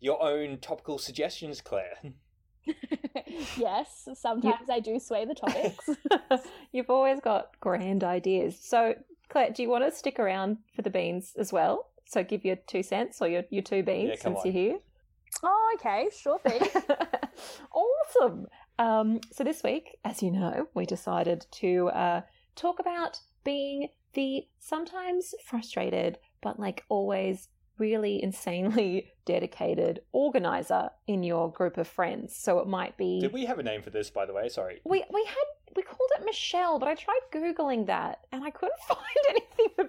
your 0.00 0.22
own 0.22 0.58
topical 0.58 0.96
suggestions, 0.98 1.60
Claire. 1.60 1.98
yes, 3.58 4.08
sometimes 4.14 4.70
I 4.70 4.80
do 4.80 4.98
sway 4.98 5.26
the 5.26 5.34
topics. 5.34 5.90
You've 6.72 6.90
always 6.90 7.20
got 7.20 7.50
grand 7.60 8.02
ideas. 8.02 8.58
So, 8.58 8.94
Claire, 9.28 9.50
do 9.50 9.62
you 9.62 9.68
want 9.68 9.84
to 9.84 9.90
stick 9.90 10.18
around 10.18 10.58
for 10.74 10.82
the 10.82 10.90
beans 10.90 11.34
as 11.38 11.52
well? 11.52 11.90
So, 12.06 12.24
give 12.24 12.44
your 12.44 12.56
two 12.56 12.82
cents 12.82 13.20
or 13.20 13.28
your, 13.28 13.42
your 13.50 13.62
two 13.62 13.82
beans 13.82 14.10
Yeah, 14.10 14.22
since 14.22 14.38
on. 14.38 14.42
you're 14.46 14.52
here. 14.52 14.78
oh, 15.42 15.76
okay, 15.78 16.08
sure 16.16 16.38
thing. 16.38 16.62
awesome. 17.72 18.46
Um, 18.78 19.20
so 19.32 19.44
this 19.44 19.62
week, 19.62 19.98
as 20.04 20.22
you 20.22 20.30
know, 20.30 20.68
we 20.74 20.86
decided 20.86 21.46
to 21.52 21.88
uh, 21.88 22.20
talk 22.54 22.78
about 22.78 23.20
being 23.44 23.88
the 24.14 24.46
sometimes 24.58 25.34
frustrated, 25.44 26.18
but 26.42 26.58
like 26.58 26.84
always 26.88 27.48
really 27.78 28.22
insanely 28.22 29.12
dedicated 29.24 30.00
organizer 30.12 30.90
in 31.06 31.22
your 31.22 31.50
group 31.52 31.76
of 31.78 31.86
friends. 31.86 32.34
So 32.36 32.58
it 32.58 32.66
might 32.66 32.96
be 32.96 33.20
Did 33.20 33.32
we 33.32 33.44
have 33.46 33.58
a 33.58 33.62
name 33.62 33.82
for 33.82 33.90
this, 33.90 34.10
by 34.10 34.26
the 34.26 34.32
way? 34.32 34.48
Sorry. 34.48 34.80
we 34.84 35.04
we 35.12 35.24
had 35.24 35.74
we 35.74 35.82
called 35.82 36.10
it 36.18 36.24
Michelle, 36.24 36.78
but 36.78 36.88
I 36.88 36.94
tried 36.94 37.20
googling 37.32 37.86
that 37.86 38.20
and 38.32 38.44
I 38.44 38.50
couldn't 38.50 38.80
find 38.88 39.00
anything 39.28 39.45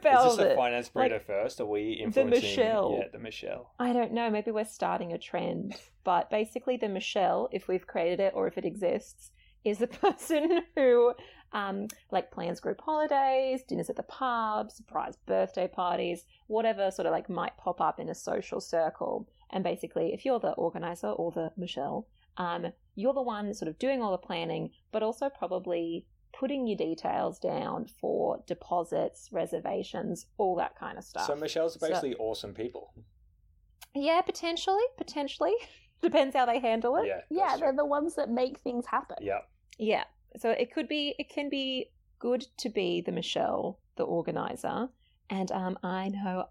about 0.07 0.31
Is 0.31 0.37
this 0.37 0.53
a 0.53 0.55
finance 0.55 0.89
burrito 0.89 1.21
first? 1.21 1.59
Are 1.59 1.65
we 1.65 1.93
influencing 1.93 2.41
Michelle. 2.41 2.97
Yeah, 2.99 3.07
the 3.11 3.19
Michelle. 3.19 3.73
I 3.79 3.93
don't 3.93 4.13
know. 4.13 4.29
Maybe 4.29 4.51
we're 4.51 4.65
starting 4.65 5.13
a 5.13 5.17
trend. 5.17 5.75
But 6.03 6.29
basically, 6.29 6.77
the 6.77 6.87
Michelle, 6.87 7.49
if 7.51 7.67
we've 7.67 7.85
created 7.85 8.21
it 8.21 8.31
or 8.33 8.47
if 8.47 8.57
it 8.57 8.63
exists, 8.63 9.31
is 9.65 9.79
the 9.79 9.87
person 10.05 10.61
who 10.73 11.13
um, 11.51 11.87
like 12.11 12.31
plans 12.31 12.61
group 12.61 12.79
holidays, 12.79 13.63
dinners 13.67 13.89
at 13.89 13.97
the 13.97 14.03
pub, 14.03 14.71
surprise 14.71 15.17
birthday 15.25 15.67
parties, 15.67 16.23
whatever 16.47 16.91
sort 16.91 17.07
of 17.07 17.11
like 17.11 17.29
might 17.29 17.57
pop 17.57 17.81
up 17.81 17.99
in 17.99 18.07
a 18.07 18.15
social 18.15 18.61
circle. 18.61 19.27
And 19.51 19.63
basically, 19.63 20.13
if 20.13 20.25
you're 20.25 20.39
the 20.39 20.51
organizer 20.51 21.09
or 21.09 21.31
the 21.31 21.51
Michelle, 21.57 22.07
um, 22.37 22.67
you're 22.95 23.13
the 23.13 23.21
one 23.21 23.53
sort 23.53 23.69
of 23.69 23.79
doing 23.79 24.01
all 24.01 24.11
the 24.11 24.17
planning, 24.17 24.71
but 24.91 25.03
also 25.03 25.29
probably 25.29 26.05
putting 26.39 26.67
your 26.67 26.77
details 26.77 27.39
down 27.39 27.85
for 27.99 28.43
deposits, 28.47 29.29
reservations, 29.31 30.27
all 30.37 30.55
that 30.55 30.77
kind 30.77 30.97
of 30.97 31.03
stuff. 31.03 31.25
So 31.25 31.35
Michelle's 31.35 31.79
So- 31.79 31.87
basically 31.87 32.15
awesome 32.15 32.53
people. 32.53 32.93
Yeah, 33.95 34.21
potentially, 34.21 34.83
potentially. 34.97 35.53
Depends 36.01 36.35
how 36.35 36.45
they 36.45 36.59
handle 36.59 36.95
it. 36.97 37.07
Yeah. 37.07 37.21
yeah, 37.31 37.47
that's 37.47 37.61
they're 37.61 37.75
the 37.75 37.85
ones 37.85 38.15
that 38.15 38.29
make 38.29 38.59
things 38.59 38.85
happen. 38.85 39.17
Yeah. 39.19 39.39
Yeah. 39.79 40.03
So 40.37 40.51
it 40.51 40.71
could 40.71 40.87
be, 40.87 41.15
it 41.17 41.29
can 41.29 41.49
be 41.49 41.89
good 42.19 42.45
to 42.57 42.69
be 42.69 43.01
the 43.01 43.11
Michelle, 43.11 43.79
the 43.95 44.03
organizer. 44.03 44.89
And 45.31 45.51
um, 45.51 45.79
I 45.81 46.09
know 46.09 46.45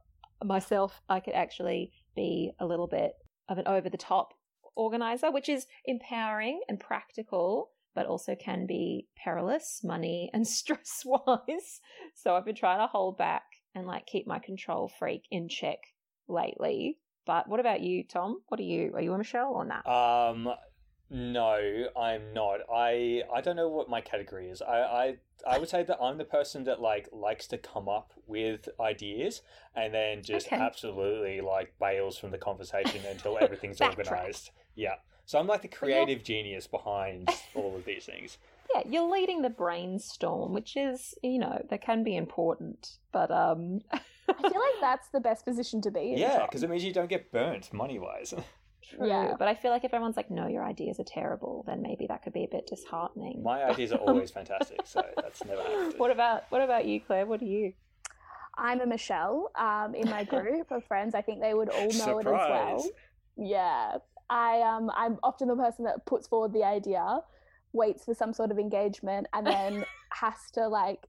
myself, 0.44 1.00
I 1.08 1.20
could 1.20 1.34
actually 1.34 1.92
be 2.16 2.50
a 2.58 2.66
little 2.66 2.88
bit 2.88 3.12
of 3.48 3.58
an 3.58 3.68
over 3.68 3.88
the 3.88 3.96
top 3.96 4.34
organizer, 4.74 5.30
which 5.30 5.48
is 5.48 5.66
empowering 5.84 6.60
and 6.68 6.80
practical, 6.80 7.70
but 7.96 8.06
also 8.06 8.36
can 8.36 8.66
be 8.66 9.08
perilous, 9.16 9.80
money 9.82 10.30
and 10.32 10.46
stress 10.60 11.02
wise. 11.04 11.80
So 12.14 12.36
I've 12.36 12.44
been 12.44 12.54
trying 12.54 12.78
to 12.78 12.86
hold 12.86 13.18
back 13.18 13.42
and 13.74 13.86
like 13.86 14.06
keep 14.06 14.28
my 14.28 14.38
control 14.38 14.88
freak 14.98 15.22
in 15.32 15.48
check 15.48 15.78
lately. 16.28 16.98
But 17.24 17.48
what 17.48 17.58
about 17.58 17.80
you, 17.80 18.04
Tom? 18.04 18.42
What 18.46 18.60
are 18.60 18.64
you? 18.64 18.92
Are 18.94 19.00
you 19.00 19.12
a 19.14 19.18
Michelle 19.18 19.52
or 19.52 19.64
not? 19.64 19.84
Um, 19.88 20.48
no, 21.10 21.86
I'm 22.00 22.32
not. 22.32 22.60
I 22.72 23.22
I 23.34 23.40
don't 23.40 23.56
know 23.56 23.68
what 23.68 23.88
my 23.88 24.00
category 24.00 24.48
is. 24.48 24.62
I, 24.62 24.78
I 24.82 25.16
I 25.48 25.58
would 25.58 25.68
say 25.68 25.82
that 25.82 25.98
I'm 26.00 26.18
the 26.18 26.24
person 26.24 26.64
that 26.64 26.80
like 26.80 27.08
likes 27.12 27.46
to 27.48 27.58
come 27.58 27.88
up 27.88 28.12
with 28.26 28.68
ideas 28.78 29.42
and 29.74 29.92
then 29.92 30.22
just 30.22 30.46
Okay. 30.46 30.56
absolutely 30.56 31.40
like 31.40 31.74
bails 31.80 32.18
from 32.18 32.30
the 32.30 32.38
conversation 32.38 33.00
until 33.10 33.38
everything's 33.40 33.80
organized. 33.80 34.50
Yeah. 34.76 34.96
So 35.26 35.38
I'm 35.40 35.46
like 35.48 35.62
the 35.62 35.68
creative 35.68 36.22
genius 36.22 36.66
behind 36.66 37.28
all 37.54 37.76
of 37.76 37.84
these 37.84 38.04
things. 38.04 38.38
Yeah, 38.74 38.82
you're 38.88 39.10
leading 39.10 39.42
the 39.42 39.50
brainstorm, 39.50 40.52
which 40.52 40.76
is, 40.76 41.14
you 41.22 41.38
know, 41.38 41.64
that 41.68 41.82
can 41.82 42.02
be 42.04 42.16
important. 42.16 42.98
But 43.12 43.30
um 43.30 43.80
I 43.92 43.98
feel 44.34 44.60
like 44.60 44.74
that's 44.80 45.08
the 45.08 45.20
best 45.20 45.44
position 45.44 45.82
to 45.82 45.90
be 45.90 46.12
in. 46.12 46.18
Yeah, 46.18 46.46
because 46.46 46.62
it 46.62 46.70
means 46.70 46.84
you 46.84 46.92
don't 46.92 47.10
get 47.10 47.32
burnt 47.32 47.72
money 47.72 47.98
wise. 47.98 48.32
True. 48.88 49.08
Yeah. 49.08 49.34
But 49.36 49.48
I 49.48 49.54
feel 49.56 49.72
like 49.72 49.82
if 49.82 49.92
everyone's 49.92 50.16
like, 50.16 50.30
no, 50.30 50.46
your 50.46 50.64
ideas 50.64 51.00
are 51.00 51.04
terrible, 51.04 51.64
then 51.66 51.82
maybe 51.82 52.06
that 52.06 52.22
could 52.22 52.32
be 52.32 52.44
a 52.44 52.48
bit 52.48 52.68
disheartening. 52.68 53.42
My 53.42 53.64
ideas 53.64 53.90
are 53.90 53.98
always 53.98 54.30
fantastic, 54.30 54.82
so 54.84 55.02
that's 55.16 55.44
never 55.44 55.60
happened. 55.60 55.94
what 55.96 56.12
about 56.12 56.44
what 56.50 56.62
about 56.62 56.86
you, 56.86 57.00
Claire? 57.00 57.26
What 57.26 57.42
are 57.42 57.46
you? 57.46 57.72
I'm 58.56 58.80
a 58.80 58.86
Michelle 58.86 59.50
um, 59.56 59.96
in 59.96 60.08
my 60.08 60.22
group 60.22 60.70
of 60.70 60.84
friends. 60.84 61.16
I 61.16 61.22
think 61.22 61.40
they 61.40 61.52
would 61.52 61.68
all 61.68 61.92
know 61.94 62.18
it 62.20 62.26
as 62.26 62.32
well. 62.32 62.86
Yeah, 63.36 63.96
I 64.30 64.60
um, 64.62 64.90
I'm 64.94 65.18
often 65.22 65.48
the 65.48 65.56
person 65.56 65.84
that 65.84 66.04
puts 66.06 66.26
forward 66.26 66.52
the 66.52 66.64
idea, 66.64 67.20
waits 67.72 68.04
for 68.04 68.14
some 68.14 68.32
sort 68.32 68.50
of 68.50 68.58
engagement, 68.58 69.26
and 69.32 69.46
then 69.46 69.84
has 70.12 70.50
to 70.54 70.66
like 70.68 71.06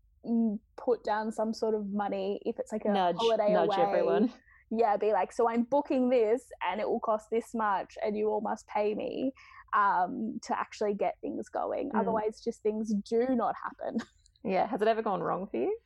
put 0.75 1.03
down 1.03 1.31
some 1.31 1.53
sort 1.53 1.73
of 1.73 1.87
money 1.93 2.39
if 2.45 2.59
it's 2.59 2.71
like 2.71 2.85
a 2.85 2.91
nudge, 2.91 3.15
holiday 3.17 3.53
nudge 3.53 3.69
away. 3.75 3.87
everyone. 3.87 4.33
Yeah, 4.69 4.97
be 4.97 5.13
like, 5.13 5.31
so 5.31 5.47
I'm 5.49 5.63
booking 5.63 6.09
this, 6.09 6.43
and 6.69 6.81
it 6.81 6.89
will 6.89 6.99
cost 6.99 7.27
this 7.31 7.53
much, 7.53 7.97
and 8.03 8.17
you 8.17 8.27
all 8.29 8.41
must 8.41 8.67
pay 8.67 8.93
me 8.93 9.31
um, 9.75 10.39
to 10.43 10.59
actually 10.59 10.93
get 10.93 11.15
things 11.21 11.47
going. 11.49 11.89
Mm. 11.91 12.01
Otherwise, 12.01 12.41
just 12.43 12.61
things 12.63 12.93
do 13.09 13.27
not 13.29 13.55
happen. 13.63 13.99
Yeah. 14.43 14.67
Has 14.67 14.81
it 14.81 14.87
ever 14.87 15.01
gone 15.01 15.21
wrong 15.21 15.47
for 15.47 15.57
you? 15.57 15.77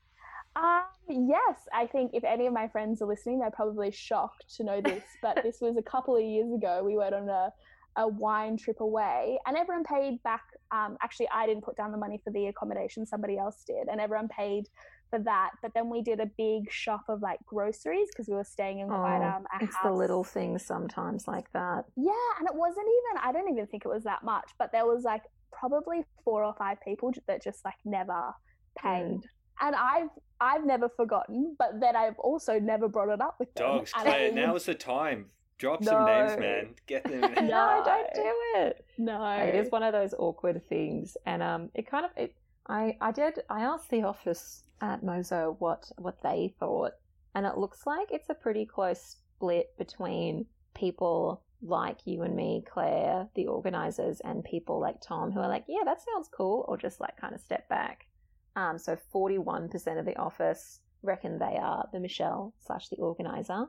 Um, 0.56 0.84
yes, 1.10 1.68
I 1.74 1.88
think 1.88 2.12
if 2.14 2.24
any 2.24 2.48
of 2.48 2.54
my 2.54 2.68
friends 2.68 3.02
are 3.02 3.08
listening, 3.08 3.40
they're 3.40 3.52
probably 3.52 3.92
shocked 3.92 4.46
to 4.58 4.64
know 4.64 4.82
this. 4.82 5.04
But 5.22 5.44
this 5.44 5.58
was 5.62 5.78
a 5.78 5.82
couple 5.82 6.16
of 6.16 6.24
years 6.24 6.52
ago. 6.54 6.82
We 6.84 6.98
went 6.98 7.14
on 7.16 7.30
a, 7.30 7.52
a 7.98 8.08
wine 8.08 8.58
trip 8.58 8.80
away, 8.82 9.38
and 9.46 9.56
everyone 9.58 9.84
paid 9.84 10.22
back. 10.24 10.44
Um, 10.72 10.98
actually, 11.02 11.30
I 11.34 11.46
didn't 11.46 11.64
put 11.64 11.76
down 11.78 11.92
the 11.92 11.98
money 11.98 12.20
for 12.24 12.32
the 12.32 12.48
accommodation; 12.48 13.06
somebody 13.06 13.38
else 13.38 13.64
did, 13.66 13.88
and 13.90 14.02
everyone 14.02 14.28
paid 14.28 14.68
for 15.10 15.20
that. 15.20 15.52
But 15.62 15.74
then 15.74 15.90
we 15.90 16.02
did 16.02 16.20
a 16.20 16.30
big 16.38 16.72
shop 16.72 17.04
of 17.10 17.22
like 17.22 17.40
groceries 17.46 18.08
because 18.12 18.28
we 18.28 18.36
were 18.36 18.44
staying 18.44 18.80
in 18.80 18.88
quite 18.88 19.22
Oh, 19.22 19.38
um, 19.38 19.46
a 19.60 19.64
it's 19.64 19.76
house. 19.76 19.84
the 19.86 19.92
little 19.92 20.24
things 20.24 20.66
sometimes 20.66 21.28
like 21.28 21.52
that. 21.54 21.86
Yeah, 21.96 22.12
and 22.40 22.48
it 22.48 22.56
wasn't 22.56 22.88
even. 22.88 23.22
I 23.24 23.32
don't 23.32 23.50
even 23.52 23.68
think 23.68 23.86
it 23.86 23.90
was 23.90 24.04
that 24.04 24.24
much, 24.24 24.50
but 24.60 24.72
there 24.72 24.86
was 24.86 25.04
like 25.04 25.24
probably 25.52 26.04
four 26.24 26.44
or 26.44 26.54
five 26.58 26.78
people 26.84 27.12
that 27.28 27.44
just 27.44 27.64
like 27.64 27.76
never 27.86 28.34
paid. 28.78 29.20
And 29.60 29.76
I've 29.76 30.10
I've 30.40 30.66
never 30.66 30.90
forgotten, 30.90 31.56
but 31.60 31.80
then 31.80 31.96
I've 31.96 32.18
also 32.18 32.60
never 32.60 32.88
brought 32.88 33.10
it 33.14 33.22
up 33.22 33.36
with 33.40 33.54
them. 33.54 33.68
Dogs, 33.68 33.92
And 33.96 34.06
Claire, 34.06 34.32
now 34.32 34.56
is 34.56 34.66
the 34.66 34.74
time. 34.76 35.28
Drop 35.60 35.84
some 35.84 36.06
names, 36.06 36.40
man. 36.40 36.74
Get 36.88 37.04
them. 37.04 37.22
No, 37.36 37.42
No. 37.48 37.84
don't 37.86 38.14
do 38.16 38.34
it. 38.56 38.86
no, 38.98 39.24
It 39.34 39.54
is 39.54 39.72
one 39.72 39.84
of 39.84 39.94
those 39.94 40.16
awkward 40.18 40.68
things, 40.68 41.16
and 41.28 41.44
um, 41.44 41.70
it 41.76 41.86
kind 41.90 42.06
of 42.06 42.12
it. 42.18 42.34
I 42.68 42.98
I 43.00 43.12
did. 43.12 43.40
I 43.50 43.62
asked 43.62 43.90
the 43.92 44.02
office 44.04 44.64
at 44.82 45.04
Mozo 45.04 45.56
what 45.60 45.92
what 46.00 46.24
they 46.24 46.56
thought, 46.60 46.94
and 47.36 47.46
it 47.46 47.58
looks 47.58 47.86
like 47.86 48.08
it's 48.12 48.30
a 48.30 48.34
pretty 48.34 48.66
close 48.66 49.18
split 49.36 49.78
between 49.78 50.48
people 50.74 51.44
like 51.62 51.98
you 52.06 52.24
and 52.24 52.36
me, 52.36 52.64
Claire, 52.68 53.28
the 53.36 53.46
organizers, 53.46 54.20
and 54.22 54.44
people 54.44 54.80
like 54.80 55.00
Tom, 55.00 55.32
who 55.32 55.40
are 55.42 55.48
like, 55.48 55.66
yeah, 55.68 55.84
that 55.86 56.00
sounds 56.02 56.28
cool, 56.36 56.66
or 56.68 56.76
just 56.78 57.00
like 57.00 57.16
kind 57.18 57.36
of 57.36 57.42
step 57.42 57.70
back. 57.70 58.08
Um, 58.56 58.78
so 58.78 58.98
forty 59.12 59.38
one 59.38 59.70
percent 59.70 60.00
of 60.00 60.06
the 60.06 60.18
office 60.18 60.82
reckon 61.04 61.40
they 61.40 61.58
are 61.60 61.88
the 61.92 62.00
Michelle 62.00 62.54
slash 62.60 62.90
the 62.90 62.98
organizer, 62.98 63.68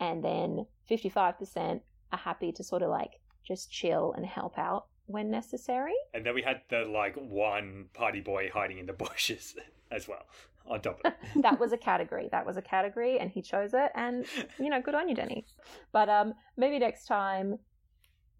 and 0.00 0.22
then 0.22 0.66
fifty 0.86 1.08
five 1.08 1.38
percent 1.38 1.82
are 2.12 2.18
happy 2.18 2.52
to 2.52 2.64
sort 2.64 2.82
of 2.82 2.90
like 2.90 3.20
just 3.46 3.70
chill 3.70 4.12
and 4.16 4.24
help 4.24 4.58
out 4.58 4.86
when 5.06 5.30
necessary. 5.30 5.94
And 6.14 6.24
then 6.24 6.34
we 6.34 6.42
had 6.42 6.62
the 6.70 6.84
like 6.84 7.14
one 7.16 7.86
party 7.94 8.20
boy 8.20 8.50
hiding 8.52 8.78
in 8.78 8.86
the 8.86 8.92
bushes 8.92 9.54
as 9.90 10.08
well. 10.08 10.26
On 10.66 10.80
top 10.80 11.00
of 11.04 11.12
it. 11.12 11.18
That 11.42 11.60
was 11.60 11.74
a 11.74 11.76
category. 11.76 12.30
That 12.32 12.46
was 12.46 12.56
a 12.56 12.62
category, 12.62 13.18
and 13.18 13.30
he 13.30 13.42
chose 13.42 13.74
it. 13.74 13.92
And 13.94 14.24
you 14.58 14.70
know, 14.70 14.80
good 14.80 14.94
on 14.94 15.10
you, 15.10 15.14
Denny. 15.14 15.44
But 15.92 16.08
um, 16.08 16.32
maybe 16.56 16.78
next 16.78 17.04
time, 17.04 17.58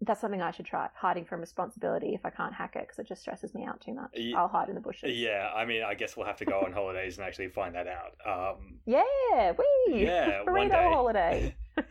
that's 0.01 0.21
something 0.21 0.41
I 0.41 0.51
should 0.51 0.65
try. 0.65 0.89
Hiding 0.95 1.25
from 1.25 1.39
responsibility 1.41 2.13
if 2.13 2.25
I 2.25 2.29
can't 2.29 2.53
hack 2.53 2.75
it 2.75 2.81
because 2.83 2.99
it 2.99 3.07
just 3.07 3.21
stresses 3.21 3.53
me 3.53 3.65
out 3.65 3.81
too 3.81 3.93
much. 3.93 4.11
Ye- 4.13 4.35
I'll 4.35 4.47
hide 4.47 4.69
in 4.69 4.75
the 4.75 4.81
bushes. 4.81 5.17
Yeah, 5.17 5.49
I 5.55 5.65
mean, 5.65 5.83
I 5.83 5.93
guess 5.93 6.15
we'll 6.17 6.25
have 6.25 6.37
to 6.37 6.45
go 6.45 6.61
on 6.61 6.71
holidays 6.73 7.17
and 7.17 7.25
actually 7.25 7.49
find 7.49 7.75
that 7.75 7.87
out. 7.87 8.15
Um, 8.25 8.75
Yeah, 8.85 9.53
we 9.57 10.03
yeah, 10.05 10.41
one 10.47 10.69
day. 10.69 10.89
holiday. 10.91 11.55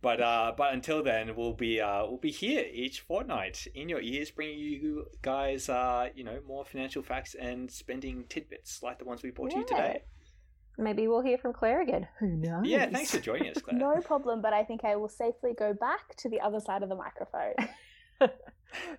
But 0.00 0.20
uh, 0.20 0.52
but 0.56 0.74
until 0.74 1.04
then, 1.04 1.36
we'll 1.36 1.52
be 1.52 1.80
uh, 1.80 2.04
we'll 2.06 2.16
be 2.18 2.32
here 2.32 2.64
each 2.72 3.02
fortnight 3.02 3.68
in 3.72 3.88
your 3.88 4.00
ears, 4.00 4.32
bringing 4.32 4.58
you 4.58 5.06
guys 5.22 5.68
uh, 5.68 6.08
you 6.12 6.24
know 6.24 6.40
more 6.44 6.64
financial 6.64 7.04
facts 7.04 7.36
and 7.36 7.70
spending 7.70 8.24
tidbits 8.28 8.82
like 8.82 8.98
the 8.98 9.04
ones 9.04 9.22
we 9.22 9.30
brought 9.30 9.52
you 9.52 9.64
today. 9.64 10.02
Maybe 10.78 11.06
we'll 11.06 11.22
hear 11.22 11.38
from 11.38 11.52
Claire 11.52 11.82
again. 11.82 12.08
Who 12.18 12.28
knows? 12.28 12.64
Yeah, 12.64 12.88
thanks 12.90 13.10
for 13.10 13.20
joining 13.20 13.50
us, 13.50 13.60
Claire. 13.60 13.78
no 13.78 14.00
problem. 14.00 14.40
But 14.40 14.52
I 14.52 14.64
think 14.64 14.84
I 14.84 14.96
will 14.96 15.08
safely 15.08 15.52
go 15.56 15.74
back 15.74 16.16
to 16.16 16.28
the 16.28 16.40
other 16.40 16.60
side 16.60 16.82
of 16.82 16.88
the 16.88 16.94
microphone. 16.94 17.54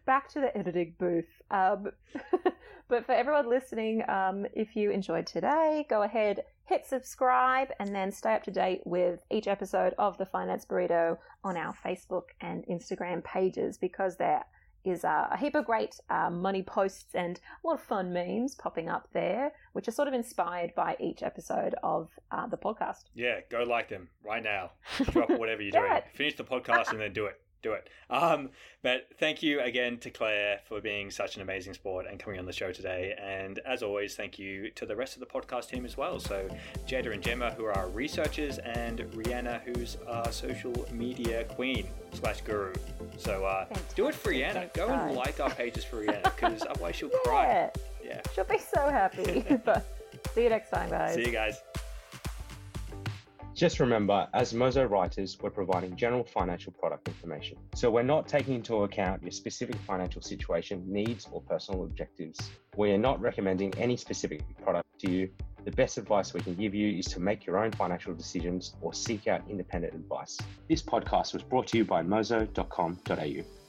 back 0.05 0.29
to 0.29 0.39
the 0.39 0.55
editing 0.55 0.93
booth. 0.99 1.41
Um, 1.51 1.91
but 2.87 3.05
for 3.05 3.13
everyone 3.13 3.49
listening, 3.49 4.07
um, 4.07 4.45
if 4.53 4.75
you 4.75 4.91
enjoyed 4.91 5.25
today, 5.25 5.85
go 5.89 6.03
ahead, 6.03 6.43
hit 6.65 6.85
subscribe, 6.85 7.69
and 7.79 7.93
then 7.93 8.11
stay 8.11 8.35
up 8.35 8.43
to 8.43 8.51
date 8.51 8.81
with 8.85 9.21
each 9.31 9.47
episode 9.47 9.93
of 9.97 10.17
the 10.17 10.25
Finance 10.25 10.65
Burrito 10.65 11.17
on 11.43 11.57
our 11.57 11.73
Facebook 11.85 12.29
and 12.41 12.65
Instagram 12.67 13.23
pages 13.23 13.77
because 13.77 14.17
there 14.17 14.45
is 14.83 15.03
uh, 15.05 15.27
a 15.31 15.37
heap 15.37 15.55
of 15.55 15.65
great 15.65 15.99
uh, 16.09 16.29
money 16.29 16.61
posts 16.63 17.13
and 17.15 17.39
a 17.63 17.67
lot 17.67 17.73
of 17.75 17.81
fun 17.81 18.11
memes 18.13 18.55
popping 18.55 18.89
up 18.89 19.07
there, 19.13 19.51
which 19.73 19.87
are 19.87 19.91
sort 19.91 20.07
of 20.07 20.13
inspired 20.13 20.73
by 20.75 20.95
each 20.99 21.23
episode 21.23 21.75
of 21.83 22.09
uh, 22.31 22.47
the 22.47 22.57
podcast. 22.57 23.03
Yeah, 23.13 23.39
go 23.49 23.63
like 23.63 23.89
them 23.89 24.09
right 24.25 24.43
now. 24.43 24.71
Drop 25.11 25.29
whatever 25.29 25.61
you're 25.61 25.71
Do 25.71 25.79
doing. 25.79 25.91
it. 25.93 26.05
Finish 26.13 26.35
the 26.35 26.43
podcast 26.43 26.91
and 26.91 26.99
then 26.99 27.13
do 27.13 27.25
it. 27.27 27.39
Do 27.63 27.71
it. 27.73 27.89
Um, 28.09 28.49
but 28.81 29.07
thank 29.17 29.41
you 29.41 29.61
again 29.61 29.97
to 29.99 30.09
Claire 30.11 30.59
for 30.67 30.81
being 30.81 31.09
such 31.09 31.37
an 31.37 31.41
amazing 31.41 31.73
sport 31.73 32.05
and 32.09 32.19
coming 32.19 32.37
on 32.39 32.45
the 32.45 32.51
show 32.51 32.73
today. 32.73 33.15
And 33.19 33.59
as 33.59 33.81
always, 33.81 34.15
thank 34.15 34.37
you 34.37 34.69
to 34.71 34.85
the 34.85 34.95
rest 34.97 35.15
of 35.15 35.21
the 35.21 35.25
podcast 35.25 35.69
team 35.69 35.85
as 35.85 35.95
well. 35.95 36.19
So 36.19 36.47
Jada 36.85 37.13
and 37.13 37.23
Gemma, 37.23 37.51
who 37.53 37.63
are 37.63 37.71
our 37.77 37.87
researchers, 37.89 38.57
and 38.59 38.99
Rihanna, 38.99 39.61
who's 39.61 39.97
our 40.07 40.29
social 40.33 40.73
media 40.91 41.45
queen 41.45 41.87
slash 42.13 42.41
guru. 42.41 42.73
So 43.17 43.45
uh, 43.45 43.65
do 43.95 44.09
it 44.09 44.15
for 44.15 44.31
Rihanna. 44.33 44.53
Thanks, 44.53 44.75
Go 44.75 44.89
and 44.89 45.15
like 45.15 45.39
our 45.39 45.49
pages 45.51 45.85
for 45.85 46.05
Rihanna 46.05 46.23
because 46.35 46.63
otherwise 46.69 46.97
she'll 46.97 47.09
cry. 47.09 47.45
Yeah, 47.47 47.69
Yeah. 48.03 48.21
she'll 48.35 48.43
be 48.43 48.57
so 48.59 48.89
happy. 48.89 49.45
but 49.65 49.85
see 50.35 50.43
you 50.43 50.49
next 50.49 50.69
time, 50.69 50.89
guys. 50.89 51.15
See 51.15 51.21
you 51.25 51.31
guys. 51.31 51.61
Just 53.63 53.79
remember, 53.79 54.27
as 54.33 54.53
Mozo 54.53 54.83
writers, 54.83 55.37
we're 55.41 55.49
providing 55.49 55.95
general 55.95 56.25
financial 56.25 56.73
product 56.73 57.07
information. 57.07 57.57
So 57.75 57.89
we're 57.89 58.03
not 58.03 58.27
taking 58.27 58.55
into 58.55 58.83
account 58.83 59.23
your 59.23 59.31
specific 59.31 59.77
financial 59.87 60.21
situation, 60.21 60.83
needs, 60.85 61.29
or 61.31 61.39
personal 61.39 61.85
objectives. 61.85 62.51
We 62.75 62.91
are 62.91 62.97
not 62.97 63.21
recommending 63.21 63.73
any 63.77 63.95
specific 63.95 64.41
product 64.61 64.89
to 64.99 65.09
you. 65.09 65.29
The 65.63 65.71
best 65.71 65.97
advice 65.97 66.33
we 66.33 66.41
can 66.41 66.55
give 66.55 66.75
you 66.75 66.97
is 66.99 67.05
to 67.13 67.21
make 67.21 67.45
your 67.45 67.57
own 67.57 67.71
financial 67.71 68.13
decisions 68.13 68.75
or 68.81 68.93
seek 68.93 69.27
out 69.27 69.43
independent 69.49 69.93
advice. 69.93 70.37
This 70.67 70.83
podcast 70.83 71.31
was 71.31 71.41
brought 71.41 71.67
to 71.67 71.77
you 71.77 71.85
by 71.85 72.01
mozo.com.au. 72.01 73.62